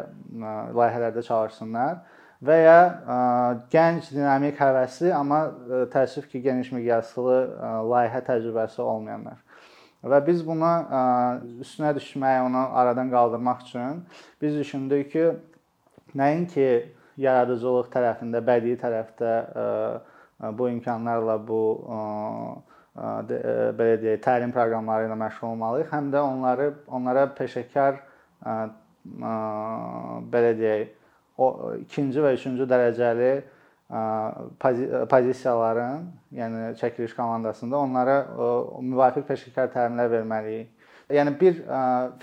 layihələrdə 0.77 1.23
çalışsınlar 1.27 1.97
və 2.45 2.55
ya 2.61 2.79
gənc, 3.71 4.11
dinamik, 4.15 4.55
həvəsli, 4.59 5.11
amma 5.15 5.41
təəssüf 5.91 6.29
ki, 6.31 6.39
geniş 6.45 6.71
miqyaslı 6.75 7.39
layihə 7.91 8.21
təcrübəsi 8.27 8.79
olmayanlar. 8.83 9.41
Və 10.05 10.19
biz 10.27 10.43
buna 10.45 10.71
üstünə 11.63 11.91
düşmək, 11.97 12.43
onu 12.45 12.61
aradan 12.77 13.09
qaldırmaq 13.11 13.65
üçün 13.65 14.03
biz 14.41 14.55
düşündük 14.55 15.11
ki, 15.11 15.25
nəinki 16.15 16.69
yaradıcılıq 17.19 17.89
tərəfində, 17.91 18.39
bədii 18.45 18.77
tərəfdə 18.79 19.33
bu 20.55 20.69
imkanlarla 20.69 21.39
bu 21.47 21.59
belə 22.95 23.95
deyək, 23.99 24.21
təlim 24.23 24.51
proqramları 24.55 25.09
ilə 25.09 25.17
məşğul 25.19 25.49
olmalıyıq, 25.51 25.89
həm 25.91 26.11
də 26.13 26.21
onları 26.23 26.67
onlara 26.87 27.25
peşəkar 27.35 27.99
belə 30.31 30.53
deyək, 30.59 30.93
o 31.37 31.49
ikinci 31.81 32.23
və 32.23 32.31
üçüncü 32.37 32.67
dərəcəli 32.71 33.33
pozisiyaların, 35.11 36.07
yəni 36.33 36.71
çəkiliş 36.79 37.13
komandasında 37.17 37.77
onlara 37.77 38.15
müvafiq 38.81 39.27
peşəkar 39.27 39.69
təlimlər 39.75 40.09
verməliyik. 40.15 40.71
Yəni 41.13 41.35
bir 41.37 41.59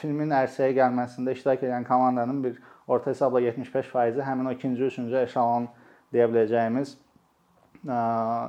filmin 0.01 0.33
ərsəyə 0.35 0.73
gəlməsində 0.81 1.37
iştirak 1.37 1.63
edən 1.69 1.85
komandanın 1.87 2.41
bir 2.43 2.57
orta 2.89 3.13
hesabla 3.13 3.41
75%-i 3.45 4.25
həmin 4.27 4.49
o 4.51 4.53
ikinci, 4.57 4.89
üçüncü 4.89 5.21
eşalon 5.21 5.69
deyə 6.13 6.27
biləcəyimiz 6.33 6.97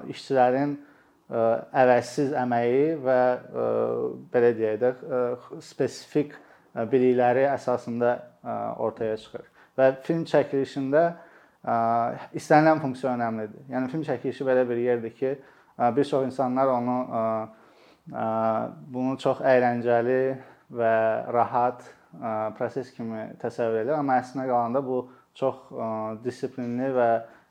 işçilərin 0.09 0.73
əvəzsiz 1.33 2.33
əməyi 2.37 2.93
və 3.01 3.19
belə 4.33 4.51
deyək 4.57 4.79
də 4.81 4.91
spesifik 5.65 6.35
bilikləri 6.91 7.47
əsasında 7.49 8.13
ortaya 8.81 9.17
çıxır. 9.17 9.47
Və 9.77 9.89
film 10.05 10.23
çəkilişində 10.29 11.03
istənilən 12.37 12.81
funksiya 12.83 13.15
önəmlidir. 13.15 13.65
Yəni 13.71 13.89
film 13.91 14.05
çəkilişi 14.05 14.45
belə 14.45 14.67
bir 14.69 14.81
yerdir 14.83 15.13
ki, 15.17 15.35
bir 15.95 16.05
çox 16.05 16.25
insanlar 16.25 16.67
onu 16.67 16.97
bunu 18.93 19.17
çox 19.17 19.41
əyləncəli 19.47 20.21
və 20.73 20.95
rahat 21.33 21.83
proses 22.57 22.91
kimi 22.93 23.29
təsəvvür 23.41 23.85
edir, 23.85 23.95
amma 23.95 24.19
əslində 24.21 24.45
qalanda 24.49 24.83
bu 24.85 25.05
çox 25.39 25.71
dissiplinli 26.25 26.91
və 26.93 27.07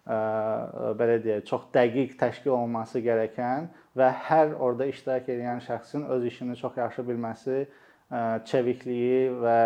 belə 0.06 1.18
deyək, 1.22 1.44
çox 1.46 1.68
dəqiq 1.74 2.16
təşkil 2.18 2.50
olunması 2.56 3.02
gərəkən 3.04 3.68
və 3.98 4.08
hər 4.28 4.54
orada 4.58 4.88
iştirak 4.90 5.28
edən 5.30 5.62
şəxsin 5.62 6.08
öz 6.10 6.24
işini 6.26 6.56
çox 6.58 6.76
yaxşı 6.76 7.04
bilməsi, 7.06 7.66
çevikliyi 8.50 9.28
və 9.42 9.58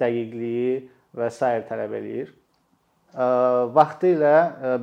dəqiqliyi 0.00 0.74
və 1.16 1.30
s. 1.30 1.54
tələb 1.70 1.94
eləyir. 2.00 2.34
Vaxtilə 3.74 4.34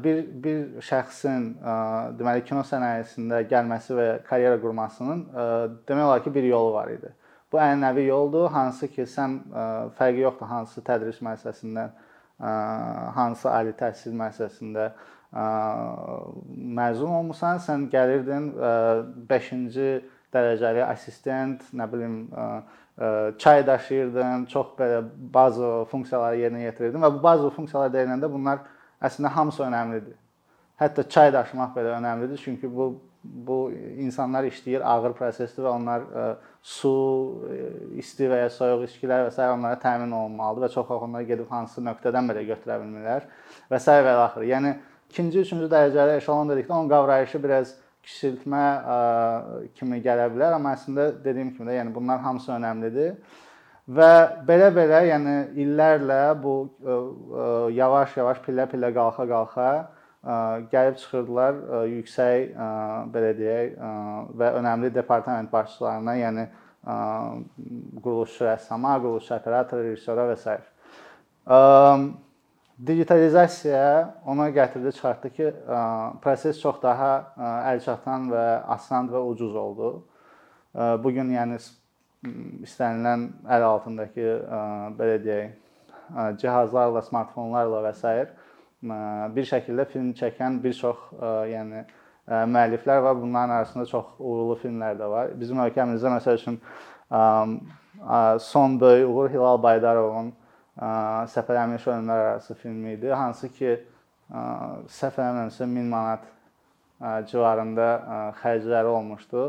bir 0.01 0.23
bir 0.43 0.81
şəxsin 0.81 1.51
deməli 2.17 2.41
kino 2.47 2.63
sənayesində 2.65 3.43
gəlməsi 3.51 3.93
və 3.93 4.07
karyera 4.25 4.57
qurmasının 4.59 5.21
demək 5.87 6.03
olar 6.07 6.23
ki, 6.23 6.33
bir 6.33 6.49
yolu 6.49 6.73
var 6.73 6.89
idi. 6.89 7.13
Bu 7.53 7.61
ənənəvi 7.61 8.07
yoldur, 8.07 8.49
hansı 8.49 8.89
ki, 8.89 9.05
sən 9.05 9.37
fərqi 9.99 10.25
yoxdur 10.25 10.49
hansı 10.49 10.81
tədris 10.81 11.21
müəssisəsindən 11.21 11.93
hansı 12.39 13.49
ali 13.51 13.71
təhsil 13.79 14.15
müəssisəsində 14.15 14.89
məzun 16.79 17.11
olmusan, 17.19 17.59
sən 17.63 17.87
gəlirdin 17.91 18.51
5-ci 19.29 19.89
dərəcəli 20.35 20.83
assistent, 20.83 21.63
nə 21.73 21.87
bilim, 21.91 22.17
çay 23.39 23.63
daşıyırdın, 23.67 24.45
çox 24.51 24.75
belə 24.79 25.01
bazı 25.33 25.71
funksiyaları 25.91 26.39
yerinə 26.43 26.67
yetirirdin 26.67 27.03
və 27.03 27.11
bu 27.17 27.23
bazı 27.23 27.49
funksiyalar 27.55 27.91
deyiləndə 27.93 28.31
bunlar 28.31 28.63
əslində 29.03 29.31
hamısı 29.35 29.63
önəmlidir. 29.67 30.15
Hətta 30.79 31.03
çay 31.09 31.33
daşımaq 31.33 31.75
belə 31.75 31.97
önəmlidir, 31.99 32.39
çünki 32.43 32.67
bu 32.71 32.93
bu 33.47 33.71
insanlar 33.97 34.45
işləyir, 34.49 34.83
ağır 34.85 35.13
prosesdir 35.17 35.65
və 35.65 35.71
onlar 35.71 36.03
ə, 36.05 36.25
e, 36.25 36.55
su, 36.61 36.91
e, 37.51 37.69
isti 38.01 38.27
və 38.31 38.41
ya 38.43 38.49
soyuq 38.53 38.85
içkilər 38.87 39.27
və 39.27 39.31
s. 39.33 39.47
onlara 39.53 39.79
təmin 39.81 40.11
olunmalıdır 40.15 40.67
və 40.67 40.73
çox 40.73 40.89
vaxt 40.89 41.07
onlar 41.07 41.25
gedib 41.29 41.49
hansı 41.51 41.83
nöqtədən 41.85 42.29
belə 42.31 42.45
götürə 42.49 42.77
bilmirlər 42.81 43.25
və 43.71 43.79
s. 43.79 43.97
və 44.07 44.13
axır. 44.25 44.45
Yəni 44.49 44.75
ikinci, 45.09 45.45
üçüncü 45.45 45.71
dərəcəli 45.71 46.19
eşelon 46.19 46.53
dedikdə 46.53 46.77
onun 46.77 46.91
qavrayışı 46.93 47.43
biraz 47.43 47.73
kiçiltmə 48.05 48.65
ə, 48.75 48.99
e, 49.63 49.73
kimi 49.79 50.01
gələ 50.05 50.29
bilər, 50.33 50.59
amma 50.59 50.75
əslində 50.77 51.09
dediyim 51.25 51.55
kimi 51.55 51.69
də, 51.69 51.79
yəni 51.81 51.95
bunlar 51.95 52.21
hamısı 52.25 52.53
önəmlidir. 52.59 53.17
Və 53.85 54.13
belə-belə, 54.47 55.03
yəni 55.11 55.33
illərlə 55.61 56.21
bu 56.41 56.55
yavaş-yavaş 57.75 58.39
pillə-pillə 58.47 58.89
qalxa-qalxa 58.95 59.67
gəlib 60.71 60.97
çıxırdılar 60.97 61.57
yüksək 61.91 62.53
belə 63.13 63.31
deyək 63.37 63.75
və 64.39 64.51
önəmli 64.59 64.89
departament 64.95 65.51
başçılarına, 65.53 66.15
yəni 66.17 66.45
quruluşçu 68.03 68.45
rəssama, 68.47 68.95
quruluşçu 69.01 69.35
operator, 69.35 69.83
rejissora 69.85 70.25
və 70.31 70.37
s. 70.41 70.57
Digitalizasiya 72.87 74.15
ona 74.27 74.49
gətirdi, 74.51 74.91
çıxartdı 74.97 75.29
ki, 75.37 75.51
proses 76.23 76.59
çox 76.61 76.81
daha 76.83 77.11
əlçatan 77.71 78.29
və 78.33 78.45
asan 78.75 79.07
və 79.13 79.21
ucuz 79.29 79.55
oldu. 79.55 79.91
Bu 81.03 81.11
gün 81.15 81.29
yəni 81.31 81.59
istənilən 82.65 83.29
əl 83.45 83.67
altındakı 83.69 84.33
belə 84.97 85.21
deyək 85.23 86.35
cihazlarla, 86.41 87.05
smartfonlarla 87.05 87.85
və 87.85 87.93
s 87.95 88.17
bir 89.35 89.47
şəkildə 89.49 89.85
film 89.91 90.13
çəkən 90.17 90.61
bir 90.63 90.73
çox 90.73 90.97
yəni 91.51 91.85
müəlliflər 92.27 93.03
var. 93.03 93.21
Bunların 93.21 93.55
arasında 93.59 93.85
çox 93.85 94.05
uğurlu 94.19 94.55
filmlər 94.61 94.95
də 94.99 95.09
var. 95.09 95.33
Bizim 95.39 95.57
ölkəmizdə 95.61 96.13
məsəl 96.15 96.39
üçün 96.39 96.59
son 98.39 98.79
böyük 98.81 99.09
uğur 99.09 99.29
Hilal 99.33 99.61
Baydarovun 99.63 100.33
Səfər 101.31 101.61
Əmir 101.61 101.83
ölümlər 101.87 102.23
arası 102.29 102.55
filmi 102.59 102.97
idi. 102.97 103.09
Hansı 103.09 103.49
ki 103.53 103.77
səhv 104.91 105.21
eləmirəmsə 105.21 105.67
1000 105.69 105.93
manat 105.93 106.23
civarında 107.29 107.87
xərcləri 108.41 108.89
olmuşdu. 108.91 109.45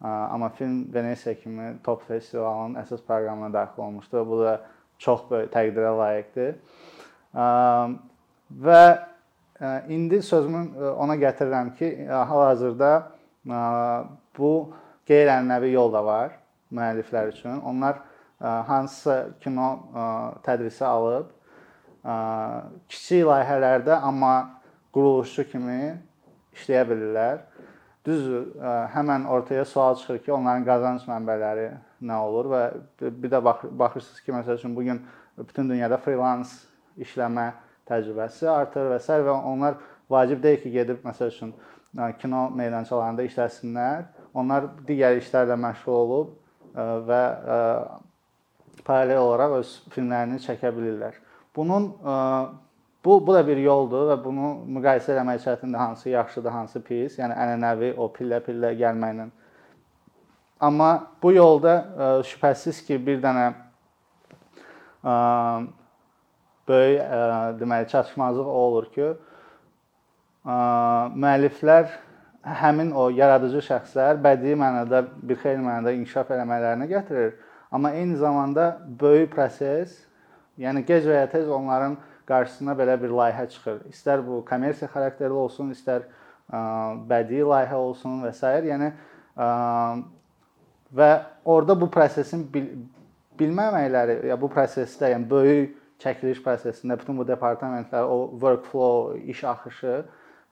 Amma 0.00 0.48
film 0.48 0.94
Venesiya 0.94 1.34
kimi 1.34 1.76
top 1.84 2.02
festivalının 2.08 2.80
əsas 2.82 3.00
proqramına 3.06 3.52
daxil 3.52 3.82
olmuşdu. 3.82 4.26
Bu 4.28 4.40
da 4.42 4.60
çox 4.98 5.24
böyük 5.30 5.52
təqdirə 5.52 5.92
layiqdir. 5.98 6.54
Və 8.50 8.98
e, 9.60 9.82
indi 9.88 10.22
sözümü 10.22 10.62
e, 10.78 10.90
ona 10.90 11.16
gətirirəm 11.18 11.74
ki, 11.78 11.86
e, 12.06 12.10
hal-hazırda 12.10 12.92
bu 14.38 14.50
qeyri-ənənəvi 15.06 15.70
yol 15.70 15.92
da 15.94 16.02
var 16.04 16.32
müəlliflər 16.74 17.28
üçün. 17.30 17.60
Onlar 17.62 18.00
hansısa 18.42 19.28
kino 19.40 19.68
tədrisi 20.42 20.82
alıb 20.84 21.28
kiçik 22.90 23.22
layihələrdə 23.28 24.00
amma 24.02 24.32
quruluşçu 24.92 25.44
kimi 25.52 25.76
işləyə 26.58 26.82
bilirlər. 26.90 27.38
Düzdür, 28.06 28.48
həmin 28.96 29.28
ortaya 29.30 29.64
sual 29.64 29.94
çıxır 30.00 30.18
ki, 30.24 30.32
onların 30.34 30.66
qazanc 30.66 31.06
mənbələri 31.06 31.68
nə 32.02 32.18
olur 32.26 32.50
və 32.50 32.64
bir 33.22 33.30
də 33.30 33.44
baxırsınız 33.46 34.20
ki, 34.26 34.34
məsəl 34.34 34.58
üçün 34.58 34.74
bu 34.76 34.82
gün 34.90 35.00
bütün 35.38 35.70
dünyada 35.70 36.02
freelance 36.02 36.50
işləmə 36.98 37.52
təcrübəsi 37.88 38.48
artır 38.50 38.90
və 38.92 38.98
s. 39.00 39.20
və 39.26 39.36
onlar 39.52 39.78
vacib 40.10 40.42
deyil 40.42 40.60
ki, 40.62 40.72
gedib 40.74 41.04
məsəl 41.06 41.30
üçün 41.32 41.54
kino 42.20 42.48
meydançalarında 42.56 43.24
işləsinlər. 43.26 44.04
Onlar 44.36 44.68
digər 44.88 45.16
işlərlə 45.20 45.56
məşğul 45.60 45.96
olub 45.96 46.34
və 47.08 47.22
paralel 48.84 49.22
olaraq 49.22 49.56
öz 49.60 49.72
filmlərini 49.94 50.42
çəkə 50.44 50.70
bilirlər. 50.76 51.16
Bunun 51.56 51.88
bu 53.04 53.26
bu 53.26 53.34
da 53.34 53.46
bir 53.46 53.56
yoldur 53.62 54.10
və 54.10 54.18
bunu 54.24 54.50
müqayisə 54.76 55.14
etmək 55.14 55.40
çətindir, 55.44 55.78
hansı 55.78 56.10
yaxşıdır, 56.10 56.50
hansı 56.50 56.82
pis. 56.82 57.18
Yəni 57.18 57.34
ənənəvi 57.38 57.94
o 57.96 58.10
pillə-pillə 58.12 58.74
gəlməklə. 58.80 59.30
Amma 60.60 60.90
bu 61.22 61.32
yolda 61.32 61.74
şübhəsiz 62.26 62.82
ki, 62.86 62.98
bir 63.06 63.22
dənə 63.22 63.46
böyük 66.68 67.00
ə, 67.02 67.20
deməli 67.60 67.88
çatışmazlıq 67.90 68.48
o 68.48 68.64
olur 68.70 68.88
ki, 68.94 69.12
ə, 70.46 70.56
müəlliflər 71.14 71.88
həmin 72.60 72.92
o 72.94 73.08
yaradıcı 73.10 73.62
şəxslər 73.66 74.20
bədii 74.22 74.56
mənada 74.58 75.02
bir 75.22 75.38
xeyli 75.42 75.62
mənada 75.64 75.94
inkişaf 75.96 76.30
eləmələrinə 76.34 76.86
gətirir. 76.90 77.32
Amma 77.72 77.90
eyni 77.98 78.16
zamanda 78.16 78.76
böyük 79.00 79.32
proses, 79.34 79.96
yəni 80.58 80.84
gec 80.86 81.06
və 81.06 81.22
ya 81.22 81.30
tez 81.30 81.48
onların 81.50 81.96
qarşısına 82.26 82.76
belə 82.78 82.94
bir 83.02 83.14
layihə 83.14 83.48
çıxır. 83.50 83.80
İstər 83.90 84.22
bu 84.26 84.44
kommersiya 84.46 84.90
xarakterli 84.92 85.34
olsun, 85.34 85.72
istər 85.74 86.06
ə, 86.50 86.60
bədii 87.10 87.46
layihə 87.46 87.78
olsun 87.78 88.22
və 88.26 88.32
s. 88.34 88.52
Yəni 88.70 88.92
ə, 89.36 89.48
və 90.94 91.10
orada 91.44 91.74
bu 91.80 91.90
prosesin 91.90 92.46
bil, 92.52 92.70
bilməməkləri 93.38 94.20
ya 94.30 94.38
bu 94.40 94.50
prosesdə, 94.52 95.10
yəni 95.14 95.28
böyük 95.30 95.74
çəkiliş 96.02 96.42
prosesində 96.44 96.98
bütün 97.00 97.18
bu 97.18 97.26
departamentlər, 97.28 98.04
o 98.04 98.30
workflow, 98.40 99.16
iş 99.32 99.44
axışı 99.52 100.00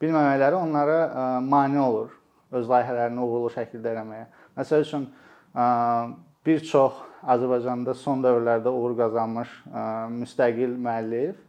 bilməmələri 0.01 0.57
onlara 0.57 0.99
ə, 1.05 1.25
mane 1.45 1.81
olur 1.81 2.13
öz 2.55 2.69
layihələrini 2.69 3.21
uğurlu 3.21 3.51
şəkildə 3.53 3.93
eləməyə. 3.93 4.25
Məsəl 4.57 4.85
üçün 4.85 5.07
ə, 5.53 5.65
bir 6.45 6.63
çox 6.65 7.01
Azərbaycanda 7.35 7.95
son 7.97 8.23
dövrlərdə 8.23 8.71
uğur 8.73 8.95
qazanmış 8.99 9.53
ə, 9.69 9.85
müstəqil 10.13 10.75
müəllif, 10.87 11.39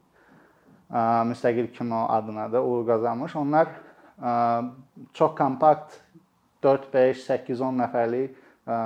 ə, 0.90 1.02
müstəqil 1.32 1.70
kino 1.76 2.06
adına 2.12 2.48
da 2.52 2.62
uğur 2.64 2.86
qazanmış. 2.88 3.36
Onlar 3.42 3.72
ə, 4.20 4.32
çox 5.16 5.36
kompakt 5.38 6.00
4, 6.64 6.88
5, 6.94 7.26
8, 7.26 7.60
10 7.70 7.82
nəfərlik 7.84 8.32
ə, 8.32 8.72
ə, 8.72 8.78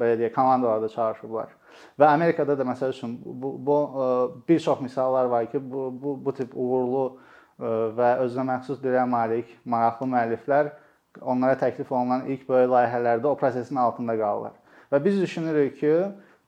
belə 0.00 0.18
deyək 0.20 0.34
komandalarda 0.36 0.88
çalışıblar. 0.92 1.52
Və 2.00 2.08
Amerikada 2.08 2.56
da 2.58 2.66
məsəl 2.66 2.94
üçün 2.94 3.16
bu, 3.24 3.54
bu 3.66 3.76
e, 3.76 4.06
bir 4.48 4.60
çox 4.60 4.80
misallar 4.80 5.24
var 5.24 5.46
ki, 5.50 5.60
bu 5.72 5.88
bu 6.02 6.16
bu 6.24 6.34
tip 6.34 6.52
uğurlu 6.54 7.04
e, 7.14 7.70
və 7.98 8.10
özünə 8.24 8.46
məxsus 8.50 8.82
dilə 8.82 9.06
malik, 9.08 9.50
maraqlı 9.64 10.08
müəlliflər 10.12 10.72
onlara 11.20 11.58
təklif 11.58 11.92
olunan 11.92 12.26
ilk 12.26 12.48
böyük 12.48 12.70
layihələrdə 12.70 13.30
o 13.30 13.36
prosesin 13.38 13.76
altında 13.78 14.18
qalırlar. 14.18 14.54
Və 14.92 15.04
biz 15.04 15.20
düşünürük 15.22 15.78
ki, 15.80 15.94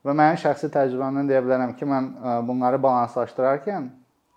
və 0.07 0.15
mənim 0.15 0.41
şəxsi 0.43 0.71
təcrübəmdən 0.75 1.31
deyə 1.31 1.43
bilərəm 1.47 1.77
ki, 1.79 1.89
mən 1.89 2.13
e, 2.17 2.39
bunları 2.49 2.83
balanslaşdırarkən 2.83 3.91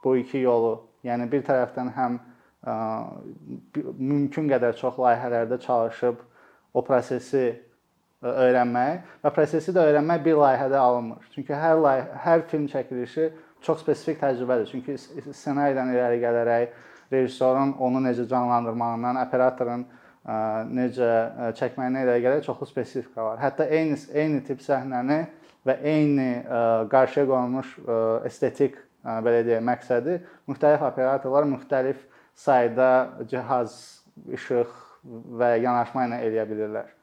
bu 0.03 0.15
iki 0.17 0.45
yolu, 0.45 0.75
yəni 1.03 1.31
bir 1.31 1.45
tərəfdən 1.47 1.93
həm 1.95 2.19
mümkün 3.97 4.49
qədər 4.51 4.75
çox 4.75 4.97
layihələrdə 4.99 5.59
çalışıb 5.63 6.19
o 6.73 6.83
prosesi 6.83 7.68
öyrənmək 8.23 9.13
və 9.23 9.31
prosesi 9.35 9.71
də 9.75 9.85
öyrənmək 9.89 10.23
bir 10.25 10.39
layihədə 10.41 10.79
alınmır. 10.79 11.29
Çünki 11.35 11.55
hər 11.55 11.79
layihə, 11.79 12.19
hər 12.25 12.43
film 12.51 12.67
çəkilişi 12.71 13.29
çox 13.63 13.83
spesifik 13.85 14.19
təcrübədir. 14.23 14.67
Çünki 14.71 14.97
ssenaridən 14.99 15.93
irəli 15.93 16.19
gələrək 16.23 16.75
rejissorun 17.13 17.73
onu 17.79 18.03
necə 18.03 18.27
canlandırmağından, 18.29 19.21
operatorun 19.23 19.87
necə 20.75 21.13
çəkməyinə 21.59 22.03
irəli 22.03 22.25
gələrək 22.25 22.45
çoxlu 22.49 22.67
spesifika 22.69 23.23
var. 23.23 23.39
Hətta 23.39 23.69
eyni 23.71 23.95
eyni 24.11 24.43
tip 24.43 24.61
səhnəni 24.65 25.21
və 25.67 25.79
eyni 25.87 26.29
qarşıya 26.91 27.25
qoyulmuş 27.31 27.73
estetik 28.27 28.77
belə 29.05 29.45
deyək 29.47 29.63
məqsədi 29.63 30.19
müxtəlif 30.49 30.83
operatorlar 30.91 31.47
müxtəlif 31.55 32.03
sayda 32.35 32.91
cihaz, 33.31 33.73
işıq 34.27 34.71
və 35.39 35.55
yanaşma 35.63 36.07
ilə 36.07 36.23
eləyə 36.27 36.47
bilirlər. 36.47 36.98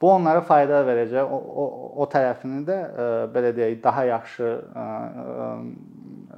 Bu 0.00 0.10
onlara 0.12 0.40
fayda 0.46 0.84
verəcək. 0.86 1.26
O, 1.26 1.38
o, 1.62 1.64
o 2.02 2.06
tərəfini 2.10 2.62
də 2.66 2.76
ə, 2.78 3.06
e, 3.06 3.22
belə 3.34 3.50
deyək, 3.56 3.80
daha 3.82 4.04
yaxşı 4.06 4.46
ə, 4.46 4.82
e, 4.82 4.84
ə, 4.84 5.48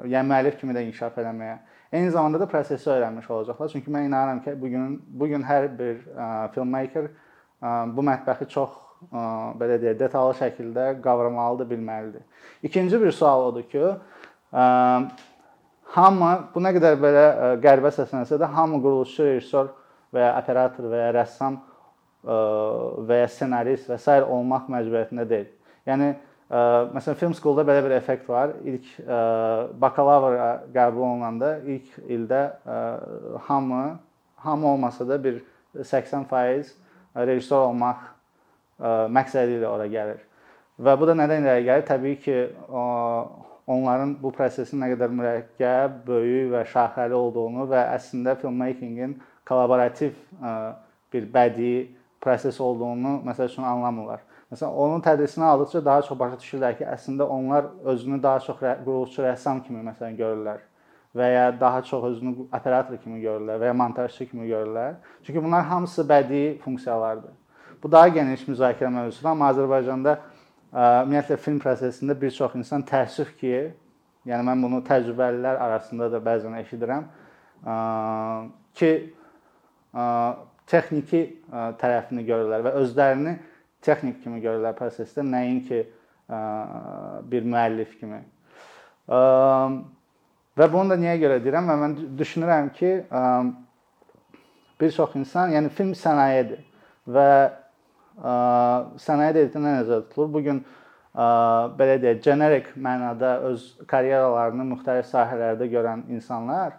e, 0.00 0.06
yəni 0.14 0.32
müəllif 0.32 0.56
kimi 0.60 0.76
də 0.76 0.86
inkişaf 0.86 1.18
eləməyə. 1.20 1.58
Eyni 1.92 2.12
zamanda 2.14 2.40
da 2.40 2.48
prosesi 2.48 2.88
öyrənmiş 2.88 3.28
olacaqlar. 3.30 3.68
Çünki 3.68 3.92
mən 3.92 4.08
inanıram 4.08 4.40
ki, 4.46 4.56
bu 4.60 4.72
gün 4.72 4.96
bu 5.08 5.28
gün 5.28 5.44
hər 5.44 5.68
bir 5.76 6.00
ə, 6.14 6.30
filmmaker 6.54 7.10
ə, 7.10 7.74
bu 7.92 8.06
mətbəxi 8.08 8.48
çox 8.54 8.78
ə, 9.10 9.26
belə 9.60 9.76
deyək, 9.82 9.98
detallı 10.06 10.38
şəkildə 10.40 10.88
qavramalıdır, 11.04 11.68
bilməlidir. 11.74 12.24
İkinci 12.62 13.02
bir 13.02 13.12
sual 13.12 13.50
odur 13.50 13.68
ki, 13.68 13.90
ə, 14.56 14.64
hamı 15.98 16.36
bu 16.54 16.64
nə 16.64 16.72
qədər 16.78 16.96
belə 17.02 17.26
ə, 17.28 17.56
qəribə 17.60 17.92
səslənsə 17.92 18.40
də 18.40 18.48
hamı 18.56 18.80
quruluşçu, 18.80 19.34
rejissor 19.34 19.74
və 20.14 20.30
ya 20.30 20.38
operator 20.40 20.88
və 20.88 21.04
ya 21.04 21.18
rəssam 21.20 21.66
və 22.24 23.22
ya 23.22 23.28
ssenarist 23.30 23.88
və 23.90 23.96
s. 23.98 24.18
olmaq 24.22 24.68
məcburiyyətində 24.72 25.24
deyil. 25.28 25.48
Yəni 25.88 26.10
məsələn 26.94 27.18
film 27.20 27.34
school-da 27.34 27.64
belə 27.64 27.84
bir 27.86 27.96
effekt 27.96 28.28
var. 28.28 28.52
İlk 28.64 28.92
bakalavra 29.80 30.66
qəbul 30.74 31.06
olunanda 31.06 31.58
ilk 31.64 31.98
ildə 32.08 32.42
hamı 33.46 33.84
hamı 34.40 34.66
olmasa 34.66 35.08
da 35.08 35.24
bir 35.24 35.42
80% 35.76 36.72
rejissor 37.16 37.68
olmaq 37.68 37.96
məqsədi 39.12 39.58
ilə 39.60 39.68
ora 39.68 39.86
gəlir. 39.92 40.20
Və 40.80 40.94
bu 40.96 41.08
da 41.08 41.14
nədən 41.16 41.44
irəli 41.44 41.66
gəlir? 41.66 41.84
Təbii 41.88 42.16
ki, 42.24 42.36
onların 43.70 44.14
bu 44.22 44.32
prosesin 44.32 44.80
nə 44.80 44.88
qədər 44.94 45.12
mürəkkəb, 45.12 45.98
böyük 46.06 46.52
və 46.54 46.64
şaxəli 46.72 47.16
olduğunu 47.16 47.68
və 47.70 47.82
əslində 47.98 48.34
filmmakingin 48.40 49.18
kollaborativ 49.48 50.16
bir 51.12 51.28
bədii 51.34 51.82
proses 52.20 52.60
olduğunu 52.60 53.20
məsəl 53.26 53.48
üçün 53.48 53.62
anlamırlar. 53.62 54.20
Məsələn, 54.52 54.72
onun 54.82 55.00
tədrisini 55.00 55.44
aldıqca 55.44 55.84
daha 55.84 56.02
çox 56.02 56.18
başa 56.18 56.36
düşürlər 56.42 56.76
ki, 56.78 56.84
əslində 56.84 57.22
onlar 57.22 57.70
özünü 57.84 58.22
daha 58.22 58.40
çox 58.40 58.58
quruluşçu 58.60 59.22
rəssam 59.22 59.62
kimi 59.62 59.84
məsələn 59.86 60.18
görürlər 60.18 60.66
və 61.16 61.26
ya 61.32 61.60
daha 61.60 61.82
çox 61.82 62.04
özünü 62.04 62.34
operator 62.54 62.98
kimi 63.02 63.20
görürlər 63.22 63.60
və 63.62 63.70
ya 63.70 63.74
montajçı 63.74 64.26
kimi 64.30 64.48
görürlər. 64.48 64.98
Çünki 65.22 65.44
bunlar 65.44 65.64
hamısı 65.64 66.02
bədii 66.08 66.58
funksiyalardır. 66.58 67.32
Bu 67.82 67.92
daha 67.92 68.08
geniş 68.08 68.44
müzakirə 68.48 68.90
mövzusudur, 68.92 69.30
amma 69.30 69.48
Azərbaycanda 69.54 70.18
ümumiyyətlə 70.74 71.36
film 71.36 71.58
prosesində 71.62 72.14
bir 72.20 72.30
çox 72.30 72.54
insan 72.54 72.84
təəssüf 72.86 73.32
ki, 73.40 73.72
yəni 74.28 74.46
mən 74.46 74.62
bunu 74.62 74.82
təcrübəlilər 74.86 75.58
arasında 75.58 76.10
da 76.12 76.20
bəzən 76.26 76.58
eşidirəm 76.60 77.08
ki, 78.78 78.92
texniki 80.70 81.22
tərəfini 81.80 82.24
görürlər 82.26 82.64
və 82.66 82.74
özlərini 82.80 83.36
texnik 83.84 84.20
kimi 84.22 84.42
görürlər 84.42 84.76
prosesdə, 84.78 85.24
nəinki 85.26 85.80
bir 87.30 87.46
müəllif 87.48 87.96
kimi. 87.98 88.20
Və 90.60 90.66
bunu 90.70 90.92
da 90.92 90.98
niyə 91.00 91.16
görə 91.22 91.38
deyirəm? 91.42 91.70
Və 91.70 91.76
mən 91.80 91.96
düşünürəm 92.18 92.68
ki, 92.76 92.90
bir 94.80 94.92
çox 94.96 95.16
insan, 95.18 95.54
yəni 95.56 95.72
film 95.74 95.94
sənayedir 95.98 96.62
və 97.10 97.30
sənaye 99.00 99.34
dedikdə 99.36 99.64
nəzərdə 99.64 100.02
tutulur? 100.10 100.30
Bu 100.34 100.44
gün 100.44 100.62
belə 101.80 101.96
deyək, 102.02 102.20
generik 102.22 102.70
mənada 102.76 103.38
öz 103.48 103.64
karyeralarını 103.90 104.68
müxtəlif 104.74 105.08
sahələrdə 105.10 105.66
görən 105.72 106.04
insanlar 106.12 106.76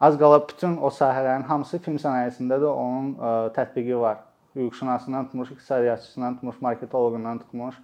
Az 0.00 0.18
qala 0.18 0.48
bütün 0.48 0.76
o 0.76 0.90
sahələrin 0.94 1.42
hamısı 1.48 1.80
film 1.82 1.96
sənayesində 1.98 2.60
də 2.62 2.68
onun 2.70 3.08
ə, 3.16 3.30
e, 3.30 3.48
tətbiqi 3.56 3.96
var. 3.98 4.20
Hüquqşünasından 4.54 5.24
tutmuş, 5.26 5.50
iqtisadiyyatçısından 5.50 6.34
tutmuş, 6.34 6.60
marketoloqundan 6.62 7.38
tutmuş 7.38 7.74
ə, 7.74 7.80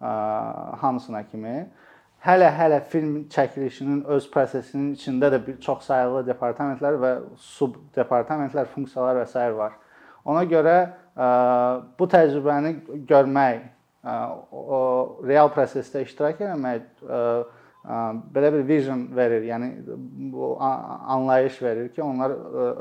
e, 0.00 0.12
hamısına 0.82 1.24
kimi. 1.30 1.56
Hələ 2.26 2.52
hələ 2.58 2.78
film 2.92 3.16
çəkilişinin 3.34 4.04
öz 4.14 4.30
prosesinin 4.30 4.94
içində 4.94 5.32
də 5.34 5.42
bir 5.46 5.58
çox 5.66 5.82
saylı 5.90 6.22
departamentlər 6.28 7.00
və 7.02 7.12
sub 7.48 7.74
departamentlər, 7.98 8.70
funksiyalar 8.74 9.18
və 9.24 9.26
s. 9.26 9.50
var. 9.58 9.74
Ona 10.24 10.46
görə 10.46 10.76
ə, 10.78 10.86
e, 11.18 11.28
bu 11.98 12.10
təcrübəni 12.14 12.76
görmək, 13.10 13.66
ə, 14.06 14.16
o 14.54 14.80
real 15.26 15.50
prosesdə 15.50 16.06
iştirak 16.06 16.46
etmək 16.46 16.86
belə 17.86 18.52
bir 18.52 18.68
vision 18.68 19.06
verir. 19.16 19.42
Yəni 19.46 19.68
bu 20.32 20.56
anlayış 20.60 21.62
verir 21.62 21.88
ki, 21.94 22.02
onlar 22.02 22.30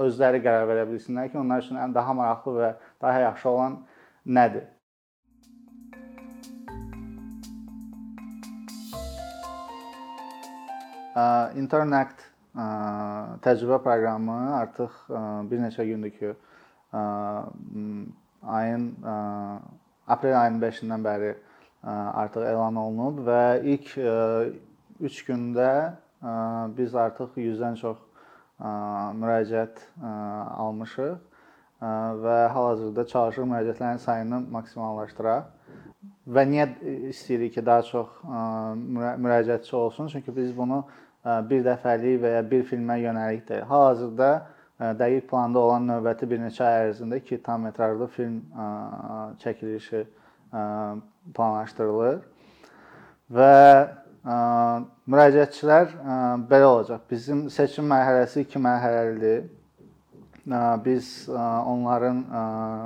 özləri 0.05 0.41
qərar 0.41 0.65
verə 0.69 0.85
bilsinlər 0.89 1.29
ki, 1.31 1.37
onlar 1.37 1.61
üçün 1.61 1.93
daha 1.95 2.13
maraqlı 2.13 2.55
və 2.59 2.71
daha 3.01 3.19
yaxşı 3.27 3.49
olan 3.49 3.77
nədir. 4.25 4.65
Interact 11.55 12.25
təcrübə 13.45 13.77
proqramı 13.83 14.39
artıq 14.57 14.91
bir 15.51 15.59
neçə 15.63 15.85
gündür 15.87 16.11
ki, 16.17 16.33
ayın 18.43 18.85
aprel 20.07 20.35
ayının 20.41 20.61
5-dən 20.61 21.05
bəri 21.05 21.31
artıq 21.85 22.43
elan 22.49 22.75
olunub 22.83 23.21
və 23.27 23.43
ilk 23.63 23.87
3 24.99 25.21
gündə 25.27 25.71
biz 26.77 26.95
artıq 26.95 27.35
100-dən 27.37 27.75
çox 27.79 27.97
müraciət 29.19 29.81
almışıq 30.01 31.15
və 32.23 32.37
hal-hazırda 32.55 33.05
çalışırıq 33.07 33.49
müraciətlərin 33.51 33.99
sayını 33.99 34.39
maksimallaşdıraq. 34.51 35.43
Və 36.25 36.43
niyə 36.49 36.65
istəyirik 37.11 37.53
ki, 37.57 37.65
daha 37.65 37.81
çox 37.85 38.07
müraciətçi 38.25 39.75
olsun? 39.75 40.07
Çünki 40.07 40.35
biz 40.35 40.57
bunu 40.57 40.83
bir 41.25 41.65
dəfəlik 41.65 42.21
və 42.23 42.31
ya 42.37 42.43
bir 42.51 42.63
filmə 42.69 42.97
yönəlik 43.01 43.43
deyil. 43.49 43.65
Hal-hazırda 43.69 44.29
dəqiq 45.01 45.27
planda 45.29 45.59
olan 45.59 45.85
növbəti 45.89 46.29
bir 46.29 46.41
neçə 46.45 46.63
ay 46.65 46.87
ərzində 46.89 47.19
2 47.21 47.41
tam 47.43 47.67
metrajlı 47.67 48.07
film 48.15 48.39
çəkilişi 49.43 50.05
planlaşdırılır. 51.35 52.19
Və 53.35 53.53
müraciətçilər 54.25 55.91
belə 56.49 56.65
olacaq. 56.65 57.01
Bizim 57.09 57.49
seçim 57.53 57.85
mərhələsi 57.91 58.45
2 58.45 58.61
mərhələlidir. 58.65 59.43
Biz 60.85 61.29
onların 61.29 62.23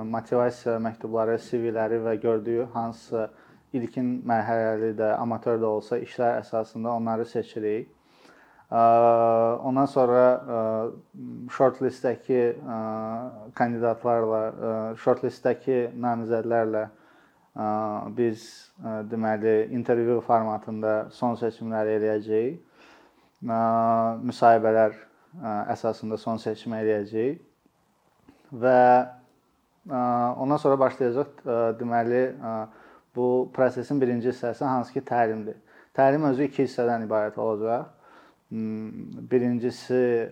motivasiya 0.08 0.78
məktubları, 0.84 1.38
CV-ləri 1.44 2.00
və 2.06 2.14
gördüyü 2.24 2.68
hansısa 2.74 3.30
ilkin 3.76 4.22
mərhələli 4.28 4.94
də, 4.98 5.14
amatör 5.20 5.60
də 5.62 5.68
olsa 5.68 6.00
işlər 6.00 6.40
əsasında 6.42 6.90
onları 6.96 7.26
seçirik. 7.28 7.90
Ondan 8.72 9.88
sonra 9.90 10.24
shortlistdəki 11.58 12.42
kandidatlarla, 13.58 14.42
shortlistdəki 15.04 15.90
namizədlərlə 16.00 16.88
biz 18.18 18.72
deməli 19.12 19.70
intervyu 19.76 20.20
formatında 20.22 21.10
son 21.12 21.36
seçimləri 21.40 21.98
eləyəcəyik. 22.00 22.60
Müsahibələr 24.30 24.98
əsasında 25.74 26.18
son 26.18 26.38
seçim 26.42 26.74
eləyəcəyik 26.76 27.42
və 28.64 28.80
ondan 29.90 30.58
sonra 30.58 30.80
başlayacaq 30.80 31.44
deməli 31.80 32.24
bu 33.16 33.50
prosesin 33.54 34.02
birinci 34.02 34.30
hissəsi 34.30 34.66
hansı 34.66 34.94
ki 34.94 35.02
təlimdir. 35.06 35.58
Təlim 35.94 36.24
özü 36.30 36.44
iki 36.48 36.64
hissədən 36.64 37.06
ibarət 37.08 37.40
olacaq. 37.42 37.90
Birincisi 39.32 40.30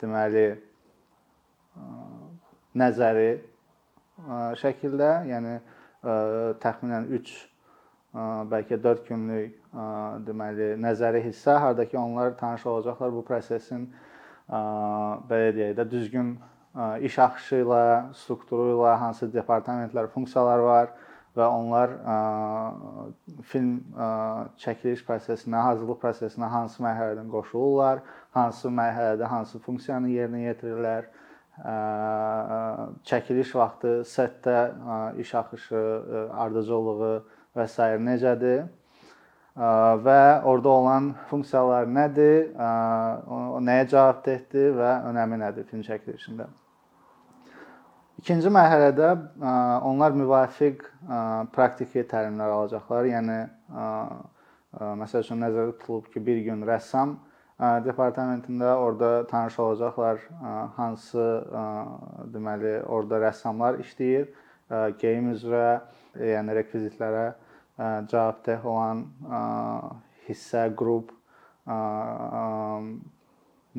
deməli 0.00 0.46
nəzəri 2.80 3.30
şəkildə, 4.60 5.10
yəni 5.30 5.58
təxminən 6.02 7.10
3 7.16 7.32
bəlkə 8.50 8.78
4 8.82 9.08
günlük 9.08 9.58
deməli 10.26 10.72
nəzəri 10.80 11.20
hissə, 11.26 11.58
harda 11.62 11.84
ki 11.86 11.98
onlar 11.98 12.36
tanış 12.38 12.66
olacaqlar 12.66 13.12
bu 13.14 13.24
prosesin 13.26 13.90
belə 15.30 15.52
deyək 15.54 15.76
də 15.78 15.86
düzgün 15.90 16.32
iş 17.06 17.18
axışı 17.18 17.62
ilə, 17.64 17.84
strukturu 18.14 18.74
ilə 18.76 18.96
hansı 18.98 19.30
departamentlər, 19.34 20.10
funksiyalar 20.14 20.64
var 20.64 20.90
və 21.36 21.46
onlar 21.46 21.94
film 23.46 23.76
çəkiliş 24.58 25.04
prosesinə, 25.06 25.62
hazırlıq 25.68 26.00
prosesinə 26.02 26.48
hansı 26.50 26.82
mərhələdən 26.82 27.30
qoşulurlar, 27.30 28.02
hansı 28.34 28.72
mərhələdə 28.74 29.30
hansı 29.30 29.60
funksiyanı 29.62 30.10
yerinə 30.10 30.48
yetirirlər, 30.48 31.06
çəkiliş 33.10 33.54
vaxtı 33.54 33.94
setdə 34.08 34.58
iş 35.20 35.34
axışı, 35.42 35.82
ardıcıllığı 36.32 37.14
və 37.56 37.66
s. 37.68 37.88
necədir? 38.00 38.68
və 39.60 40.42
orada 40.46 40.68
olan 40.68 41.10
funksiyalar 41.28 41.86
nədir, 41.90 42.52
nəyə 43.66 43.86
cavabdehdir 43.90 44.72
və 44.78 44.90
önəmi 45.10 45.40
nədir 45.42 45.66
film 45.68 45.82
çəkilişində. 45.82 46.46
İkinci 48.20 48.48
mərhələdə 48.52 49.10
onlar 49.84 50.12
müvafiq 50.12 50.84
praktiki 51.52 52.04
təlimlər 52.08 52.54
alacaqlar. 52.54 53.08
Yəni 53.10 53.38
məsəl 55.02 55.24
üçün 55.24 55.42
nəzərdə 55.42 55.76
tutulub 55.80 56.08
ki, 56.12 56.24
bir 56.24 56.40
gün 56.46 56.64
rəssam 56.68 57.18
departamentində 57.84 58.72
orada 58.80 59.26
tanış 59.28 59.58
olacaqlar 59.60 60.22
hansı 60.76 61.24
deməli 62.32 62.78
orada 62.88 63.20
rəssamlar 63.26 63.80
işləyir, 63.84 64.30
geyim 65.02 65.32
üzrə, 65.34 65.80
yəni 66.16 66.56
rekvizitlərə 66.56 67.26
cavabdeh 67.80 68.64
olan 68.64 69.04
hissə, 70.28 70.68
qrup, 70.76 71.12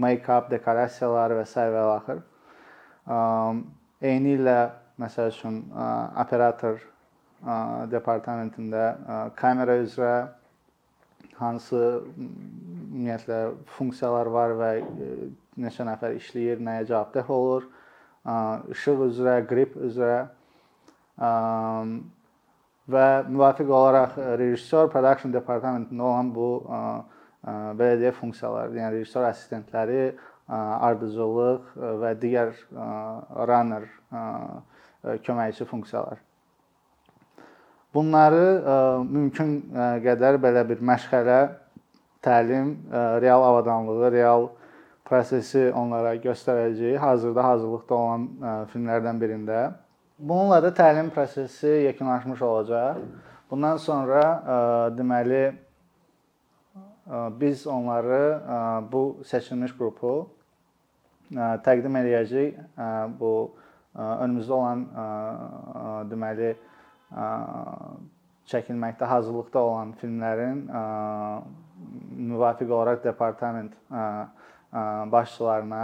make-up, 0.05 0.49
dekorasiyalar 0.51 1.35
və 1.39 1.45
s. 1.47 1.65
və 1.73 1.85
axır. 1.95 2.21
Eyni 4.01 4.35
ilə 4.37 4.59
məsəl 5.01 5.31
üçün 5.33 5.63
operator 6.21 6.77
departamentində 7.89 8.85
kamera 9.41 9.79
üzrə 9.81 10.13
hansı 11.41 12.03
ümumiyyətlə 12.91 13.39
funksiyalar 13.77 14.27
var 14.31 14.53
və 14.59 14.71
neçə 15.61 15.85
nəfər 15.87 16.17
işləyir, 16.19 16.59
nəyə 16.63 16.85
cavabdeh 16.89 17.29
olur, 17.31 17.67
işıq 18.75 19.05
üzrə, 19.07 19.37
qrip 19.47 19.77
üzrə 19.79 20.17
və 22.91 23.05
müvafiq 23.31 23.71
olaraq 23.71 24.17
rejissor 24.41 24.91
production 24.91 25.31
departamentində 25.33 26.03
olan 26.03 26.33
bu 26.35 26.49
belə 27.45 27.95
deyək 28.01 28.19
funksiyalar, 28.19 28.75
yəni 28.75 28.99
rejissor 28.99 29.29
assistentləri 29.29 30.11
ardıcıllıq 30.51 31.71
və 32.01 32.11
digər 32.19 32.51
runner 33.47 33.87
köməkçi 35.23 35.65
funksiyalar. 35.69 36.19
Bunları 37.95 39.03
mümkün 39.07 39.57
qədər 40.03 40.37
belə 40.43 40.67
bir 40.67 40.83
məşğələ, 40.91 41.39
təlim, 42.21 42.75
real 43.21 43.43
avadanlığı, 43.43 44.11
real 44.11 44.49
prosesi 45.05 45.71
onlara 45.75 46.15
göstərəcəyi 46.15 46.97
hazırda 47.01 47.43
hazırlıqda 47.43 47.95
olan 47.95 48.27
filmlərdən 48.71 49.21
birində. 49.21 49.61
Bununla 50.19 50.61
da 50.63 50.69
təlim 50.73 51.09
prosesi 51.09 51.67
yekunlaşmış 51.67 52.41
olacaq. 52.41 53.01
Bundan 53.51 53.77
sonra 53.77 54.21
deməli 54.97 55.51
biz 57.41 57.67
onları 57.67 58.21
bu 58.91 59.01
seçilmiş 59.25 59.73
qrupu 59.77 60.29
təqdim 61.65 61.97
eləyəcəyik 61.99 62.61
bu 63.19 63.33
önümüzdə 63.97 64.53
olan 64.55 64.85
deməli 66.11 66.53
çəkilməkdə 68.51 69.09
hazırlıqda 69.09 69.59
olan 69.59 69.91
filmlərin 69.99 70.63
müvafiq 72.15 72.71
olaraq 72.71 73.03
departament 73.03 73.73
başçılarına 75.11 75.83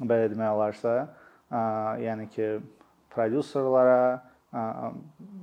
belə 0.00 0.30
demək 0.32 0.50
olarsa, 0.56 0.94
yəni 2.00 2.28
ki, 2.32 2.48
prodüserlərə, 3.12 4.20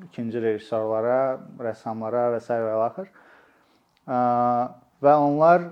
ikinci 0.08 0.42
rejissorlara, 0.44 1.38
rəssamlara 1.62 2.28
və 2.34 2.40
s. 2.42 2.58
və 2.64 2.74
axır 2.88 3.12
və 5.04 5.14
onlar 5.22 5.68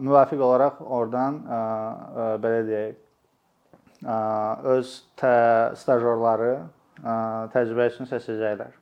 müvafiq 0.00 0.40
olaraq 0.42 0.80
oradan 0.82 1.38
belə 2.42 2.64
deyək 2.68 3.04
öz 4.74 4.92
tə, 5.18 5.32
stajyorları 5.78 6.52
təcrübə 7.54 7.88
üçün 7.92 8.08
seçəcəklər. 8.10 8.72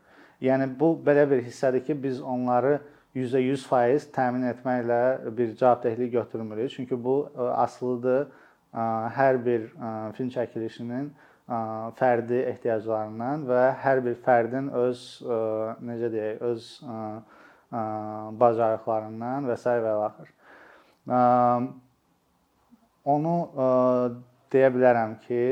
Yəni 0.45 0.69
bu 0.81 0.93
belə 1.05 1.25
bir 1.31 1.41
hissədir 1.45 1.85
ki, 1.85 1.97
biz 2.03 2.21
onları 2.21 2.79
%100% 3.17 4.11
təmin 4.15 4.45
etməklə 4.53 5.03
bir 5.37 5.55
cavabdehlik 5.57 6.13
götürmürük. 6.13 6.71
Çünki 6.77 6.99
bu 7.05 7.23
ə, 7.33 7.49
asılıdır 7.67 8.27
ə, 8.27 8.89
hər 9.17 9.41
bir 9.47 9.71
ə, 9.73 9.95
film 10.19 10.29
çəkilişinin 10.35 11.15
fərdi 11.47 12.41
ehtiyaclarından 12.51 13.45
və 13.47 13.63
hər 13.83 14.01
bir 14.03 14.17
fərdin 14.25 14.71
öz 14.75 15.03
necə 15.87 16.09
deyək, 16.11 16.41
öz 16.43 16.71
bacarıqlarından 18.41 19.47
və 19.47 19.57
s. 19.59 19.75
və 19.85 19.93
axır. 20.09 20.33
Onu 23.07 23.35
deyə 24.51 24.73
bilərəm 24.75 25.15
ki, 25.27 25.43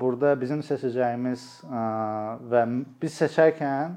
burada 0.00 0.34
bizim 0.40 0.62
seçəcəyimiz 0.66 1.46
və 2.50 2.64
biz 3.02 3.20
seçərkən 3.22 3.94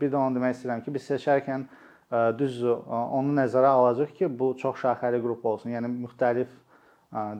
bir 0.00 0.12
də 0.12 0.16
onu 0.16 0.38
demək 0.38 0.56
istəyirəm 0.56 0.84
ki, 0.86 0.96
biz 0.96 1.10
seçərkən 1.12 1.68
düzdür, 2.10 2.80
onu 2.88 3.34
nəzərə 3.36 3.74
alacağıq 3.76 4.14
ki, 4.16 4.30
bu 4.38 4.54
çox 4.60 4.80
şaxəli 4.84 5.20
qrup 5.22 5.44
olsun. 5.46 5.74
Yəni 5.74 5.90
müxtəlif 5.92 6.50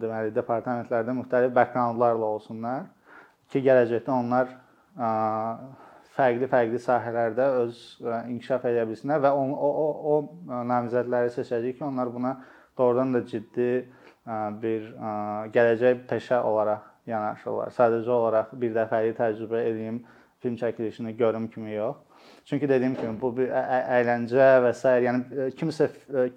deməli 0.02 0.32
departamentlərdə 0.36 1.14
müxtəlif 1.16 1.54
backgroundlarla 1.56 2.32
olsunlar 2.36 2.86
ki, 3.52 3.62
gələcəkdə 3.64 4.12
onlar 4.12 4.52
fərqli-fərqli 6.18 6.80
sahələrdə 6.82 7.46
öz 7.62 7.80
inkişaf 8.34 8.66
edə 8.68 8.84
bilsinlər 8.90 9.22
və 9.24 9.32
o 9.32 9.44
o 9.68 9.88
o, 10.12 10.16
namizədləri 10.66 11.32
seçəcəyik 11.36 11.78
ki, 11.78 11.84
onlar 11.88 12.12
buna 12.12 12.34
doğrudan 12.78 13.14
da 13.14 13.24
ciddi 13.26 13.70
bir 14.62 14.90
gələcək 15.54 16.04
peşə 16.10 16.42
olaraq 16.44 16.84
yanaşırlar. 17.08 17.72
Sadəcə 17.72 18.12
olaraq 18.12 18.52
bir 18.60 18.74
dəfəlik 18.76 19.16
təcrübə 19.16 19.62
edeyim, 19.70 20.02
film 20.42 20.58
çəkilişini 20.60 21.16
görüm 21.16 21.48
kimi 21.48 21.72
yox. 21.72 21.96
Çünki 22.48 22.68
dediyim 22.68 22.94
kimi 22.96 23.20
bu 23.20 23.32
bir 23.36 23.50
əyləncə 23.52 24.50
və 24.64 24.74
s. 24.74 24.92
yəni 25.04 25.50
kimsə 25.58 25.88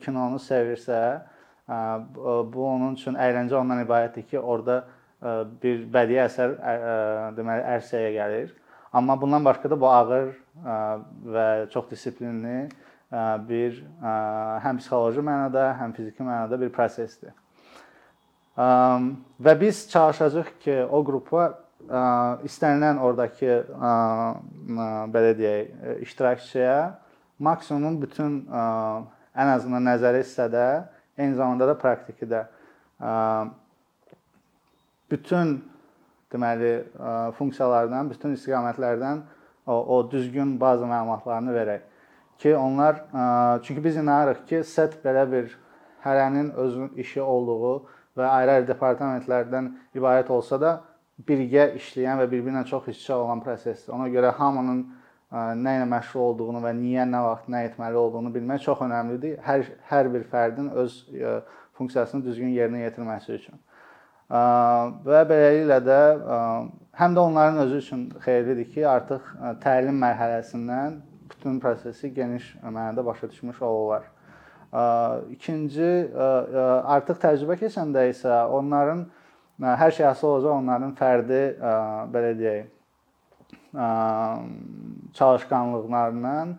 kinonu 0.04 0.40
sevirsə, 0.40 1.22
bu 1.68 2.66
onun 2.68 2.98
üçün 3.00 3.16
əyləncə 3.16 3.56
ondan 3.56 3.84
ibarətdir 3.86 4.28
ki, 4.28 4.40
orada 4.40 4.84
bir 5.64 5.86
bədii 5.94 6.20
əsər 6.26 6.58
deməli 7.38 7.64
ərsəyə 7.78 8.12
gəlir 8.18 8.50
Amma 8.94 9.22
bundan 9.22 9.46
başqa 9.46 9.70
da 9.70 9.82
bu 9.82 9.88
ağır 9.88 10.34
və 11.34 11.46
çox 11.72 11.86
dissiplinli 11.92 12.70
bir 13.48 13.78
həm 14.64 14.82
psixoloji 14.82 15.24
mənada, 15.24 15.70
həm 15.80 15.94
fiziki 15.96 16.24
mənada 16.28 16.60
bir 16.60 16.74
prosesdir. 16.76 17.32
Və 18.58 19.54
biz 19.62 19.86
çalışacağıq 19.94 20.52
ki, 20.66 20.76
o 20.92 21.00
qrupa 21.08 21.46
istənilən 22.48 23.00
ordakı 23.02 23.58
belə 25.14 25.32
deyək, 25.38 25.72
iştirakçıya 26.06 26.78
maksimum 27.40 28.02
bütün 28.02 28.42
ən 28.52 29.54
azından 29.56 29.88
nəzəri 29.90 30.22
hissədə, 30.24 30.66
eyni 31.18 31.36
zamanda 31.36 31.68
da 31.68 31.76
praktikdə 31.80 32.46
bütün 35.12 35.58
deməli 36.32 36.74
funksiyalardan, 37.38 38.10
bütün 38.10 38.36
istiqamətlərdən 38.38 39.24
o, 39.68 39.74
o 39.74 40.12
düzgün 40.12 40.60
baza 40.60 40.88
məlumatlarını 40.88 41.56
verək. 41.56 41.82
Ki, 42.40 42.56
onlar 42.58 43.04
çünki 43.64 43.84
biz 43.84 43.98
inanırıq 43.98 44.46
ki, 44.48 44.64
set 44.64 44.96
belə 45.06 45.26
bir 45.32 45.58
hərənin 46.06 46.54
özünün 46.58 46.96
işi 47.04 47.22
olduğu 47.22 47.76
və 48.18 48.28
ayrı-ayrı 48.28 48.68
departamentlərdən 48.72 49.68
ibarət 49.96 50.32
olsa 50.34 50.62
da 50.62 50.72
birgə 51.28 51.72
işləyən 51.78 52.22
və 52.22 52.28
bir-birinə 52.32 52.66
çox 52.70 52.88
iç-içə 52.92 53.14
olan 53.14 53.42
prosesdir. 53.44 53.94
Ona 53.94 54.08
görə 54.14 54.32
hamının 54.38 54.84
nə 55.32 55.76
ilə 55.80 55.88
məşğul 55.88 56.22
olduğunu 56.28 56.62
və 56.64 56.72
niyə, 56.76 57.06
nə 57.08 57.22
vaxt 57.24 57.50
nə 57.52 57.66
etməli 57.70 58.00
olduğunu 58.00 58.34
bilmək 58.36 58.64
çox 58.66 58.82
əhəmiylidir. 58.88 59.38
Hər 59.46 59.68
hər 59.92 60.10
bir 60.14 60.24
fərdin 60.32 60.72
öz 60.84 60.96
funksiyasını 61.80 62.26
düzgün 62.26 62.56
yerinə 62.56 62.86
yetirməsi 62.86 63.38
üçün 63.38 63.60
və 64.32 65.22
beləliklə 65.28 65.78
də 65.84 66.02
həm 67.00 67.16
də 67.16 67.20
onların 67.20 67.58
özü 67.66 67.78
üçün 67.84 68.04
xeyirlidir 68.24 68.68
ki, 68.72 68.84
artıq 68.88 69.26
təlim 69.64 69.98
mərhələsindən 70.00 71.00
bütün 71.32 71.60
prosesi 71.60 72.14
geniş 72.14 72.56
mənada 72.64 73.06
başa 73.06 73.30
düşmüş 73.30 73.62
olurlar. 73.62 74.04
İkinci 75.36 75.90
artıq 76.16 77.20
təcrübə 77.24 77.58
keçəndə 77.60 78.08
isə 78.12 78.46
onların 78.48 79.06
hər 79.62 79.92
şey 79.92 80.06
asılı 80.06 80.30
olacaq 80.32 80.58
onların 80.58 80.94
fərdi 80.98 81.42
belə 82.14 82.34
deyək 82.40 82.66
çalışqanlıqlarından 85.14 86.56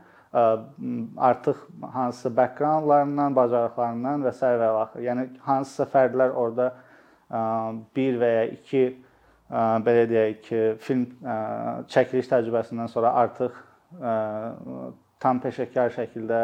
artıq 1.17 1.57
hansısa 1.93 2.37
backgroundlarından, 2.37 3.37
bacarıqlarından 3.37 4.23
və 4.25 4.33
s. 4.33 4.47
və 4.47 4.69
axır. 4.81 5.03
Yəni 5.05 5.27
hansısa 5.45 5.85
fərdlər 5.93 6.33
orada 6.33 6.73
bir 7.97 8.17
və 8.21 8.31
ya 8.37 8.45
iki 8.55 8.85
belə 9.61 10.07
deyək 10.09 10.41
ki, 10.47 10.61
film 10.81 11.05
çəkiliş 11.93 12.31
təcrübəsindən 12.33 12.89
sonra 12.89 13.13
artıq 13.25 13.59
tam 15.21 15.41
peşəkar 15.45 15.93
şəkildə 15.99 16.43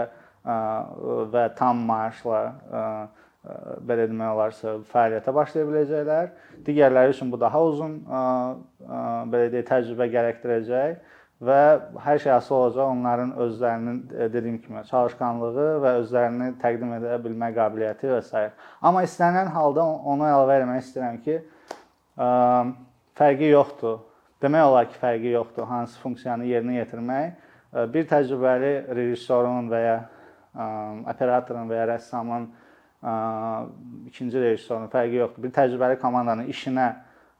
və 1.32 1.44
tam 1.56 1.80
maaşla 1.88 2.42
belə 3.88 4.08
demək 4.10 4.32
olarsa 4.34 4.74
fəaliyyətə 4.92 5.34
başlaya 5.34 5.68
biləcəklər. 5.68 6.32
Digərləri 6.66 7.14
üçün 7.14 7.30
bu 7.32 7.38
daha 7.40 7.60
uzun 7.64 8.00
belə 9.30 9.46
deyək 9.52 9.68
təcrübə 9.68 10.08
gərəkdirəcək 10.14 10.98
və 11.48 11.58
hər 12.02 12.18
şey 12.18 12.32
asılı 12.34 12.56
olacaq 12.56 12.90
onların 12.90 13.30
özlərinin 13.44 14.00
dediyim 14.32 14.58
kimi 14.58 14.82
çalışqanlığı 14.90 15.68
və 15.84 15.94
özlərini 16.00 16.50
təqdim 16.58 16.96
edə 16.98 17.20
bilmə 17.22 17.52
qabiliyyəti 17.54 18.10
və 18.10 18.20
s. 18.26 18.42
Amma 18.82 19.04
istənilən 19.06 19.52
halda 19.54 19.86
onu 19.86 20.26
əlavə 20.26 20.58
etmək 20.64 20.82
istəyirəm 20.82 21.22
ki, 21.22 21.38
fərqi 23.22 23.52
yoxdur. 23.52 24.00
Demək 24.42 24.66
olar 24.66 24.90
ki, 24.90 24.98
fərqi 24.98 25.32
yoxdur 25.36 25.66
hansı 25.70 25.98
funksiyanı 26.02 26.46
yerinə 26.50 26.80
yetirmək. 26.80 27.46
Bir 27.94 28.06
təcrübəli 28.10 28.72
rejissorun 28.98 29.70
və 29.70 29.84
ya 29.84 29.98
operatorun 31.10 31.70
və 31.70 31.78
ya 31.78 31.86
rəssamın 31.94 32.50
ikinci 33.02 34.40
rejissorun 34.40 34.88
fərqi 34.92 35.20
yoxdur. 35.20 35.44
Bir 35.44 35.52
təcrübəli 35.54 35.98
komandanın 36.02 36.48
işinə 36.50 36.88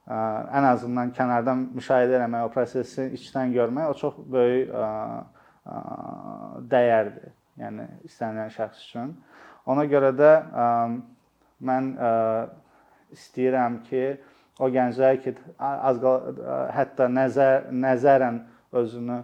ən 0.09 0.69
azından 0.71 1.11
kənardan 1.17 1.67
müşahidə 1.77 2.21
etmək, 2.21 2.47
o 2.47 2.53
prosesi 2.53 3.09
içdən 3.19 3.53
görmək 3.57 3.91
o 3.91 3.97
çox 3.99 4.21
böyük 4.33 4.71
dəyərdir. 6.73 7.35
Yəni 7.59 7.89
istənilən 8.07 8.53
şəxs 8.55 8.85
üçün. 8.89 9.17
Ona 9.67 9.85
görə 9.91 10.13
də 10.17 10.33
mən 11.69 11.91
istəyirəm 13.13 13.83
ki, 13.89 14.05
o 14.63 14.69
gənclər 14.71 15.19
ki, 15.25 15.35
az 15.59 15.99
hətta 16.75 17.11
nəzər 17.11 17.69
nəzərən 17.75 18.41
özünü 18.79 19.19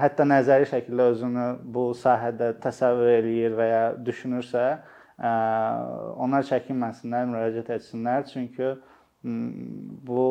hətta 0.00 0.24
nəzəri 0.24 0.68
şəkildə 0.70 1.06
özünü 1.12 1.46
bu 1.74 1.90
sahədə 1.98 2.54
təsəvvür 2.62 3.10
eləyir 3.18 3.56
və 3.58 3.66
ya 3.68 3.82
düşünürsə, 4.06 4.78
onlar 5.20 6.46
çəkinməsinlər, 6.48 7.26
müraciət 7.28 7.74
etsinlər. 7.76 8.24
Çünki 8.30 8.72
bu 10.06 10.22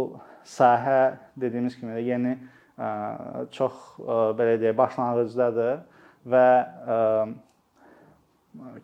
sahə 0.47 1.19
dediyimiz 1.37 1.77
kimi 1.77 1.93
də 1.97 2.05
yeni 2.07 2.37
çox 3.53 3.73
belə 4.39 4.55
deyək, 4.61 4.77
başlanğıcdadır 4.79 5.83
və 6.33 6.47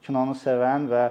kinonu 0.05 0.35
sevən 0.37 0.85
və 0.91 1.05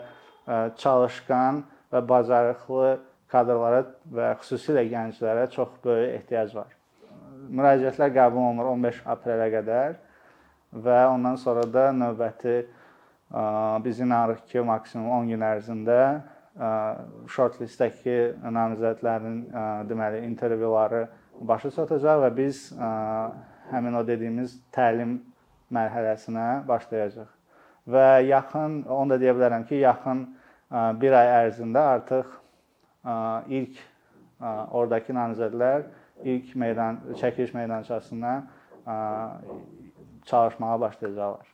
çalışqan 0.79 1.65
və 1.93 2.05
bacarıqlı 2.09 2.95
kadrlara 3.33 3.83
və 4.15 4.31
xüsusilə 4.43 4.85
gənclərə 4.93 5.49
çox 5.51 5.75
böyük 5.85 6.21
ehtiyac 6.21 6.55
var. 6.55 6.71
Müraciətlər 7.51 8.13
qəbul 8.15 8.51
olunur 8.51 8.71
15 8.77 9.03
aprelə 9.11 9.51
qədər 9.53 9.97
və 10.85 11.01
ondan 11.11 11.37
sonra 11.41 11.65
da 11.73 11.89
növbəti 11.95 12.63
biz 13.85 14.01
inanırıq 14.01 14.45
ki, 14.47 14.61
maksimum 14.61 15.11
10 15.11 15.29
gün 15.33 15.45
ərzində 15.45 15.99
shortlistdəki 17.35 18.17
namizədlərin 18.55 19.39
deməli 19.89 20.23
intervyuları 20.29 21.07
başa 21.41 21.71
çatacaq 21.75 22.21
və 22.23 22.31
biz 22.37 22.69
həmin 23.73 23.99
o 23.99 24.05
dediyimiz 24.07 24.55
təlim 24.75 25.17
mərhələsinə 25.75 26.63
başlayacaq. 26.69 27.27
Və 27.91 28.23
yaxın, 28.29 28.85
onu 28.89 29.17
da 29.17 29.19
deyə 29.21 29.35
bilərəm 29.37 29.67
ki, 29.69 29.81
yaxın 29.83 30.23
1 31.03 31.17
ay 31.19 31.33
ərzində 31.41 31.83
artıq 31.97 32.31
ilk 33.59 33.83
oradakı 34.45 35.17
namizədlər 35.17 35.89
ilk 36.23 36.55
meydan 36.55 37.01
çəkiliş 37.21 37.55
meydançasına 37.55 38.37
çalışmağa 40.25 40.81
başlayacaqlar. 40.81 41.54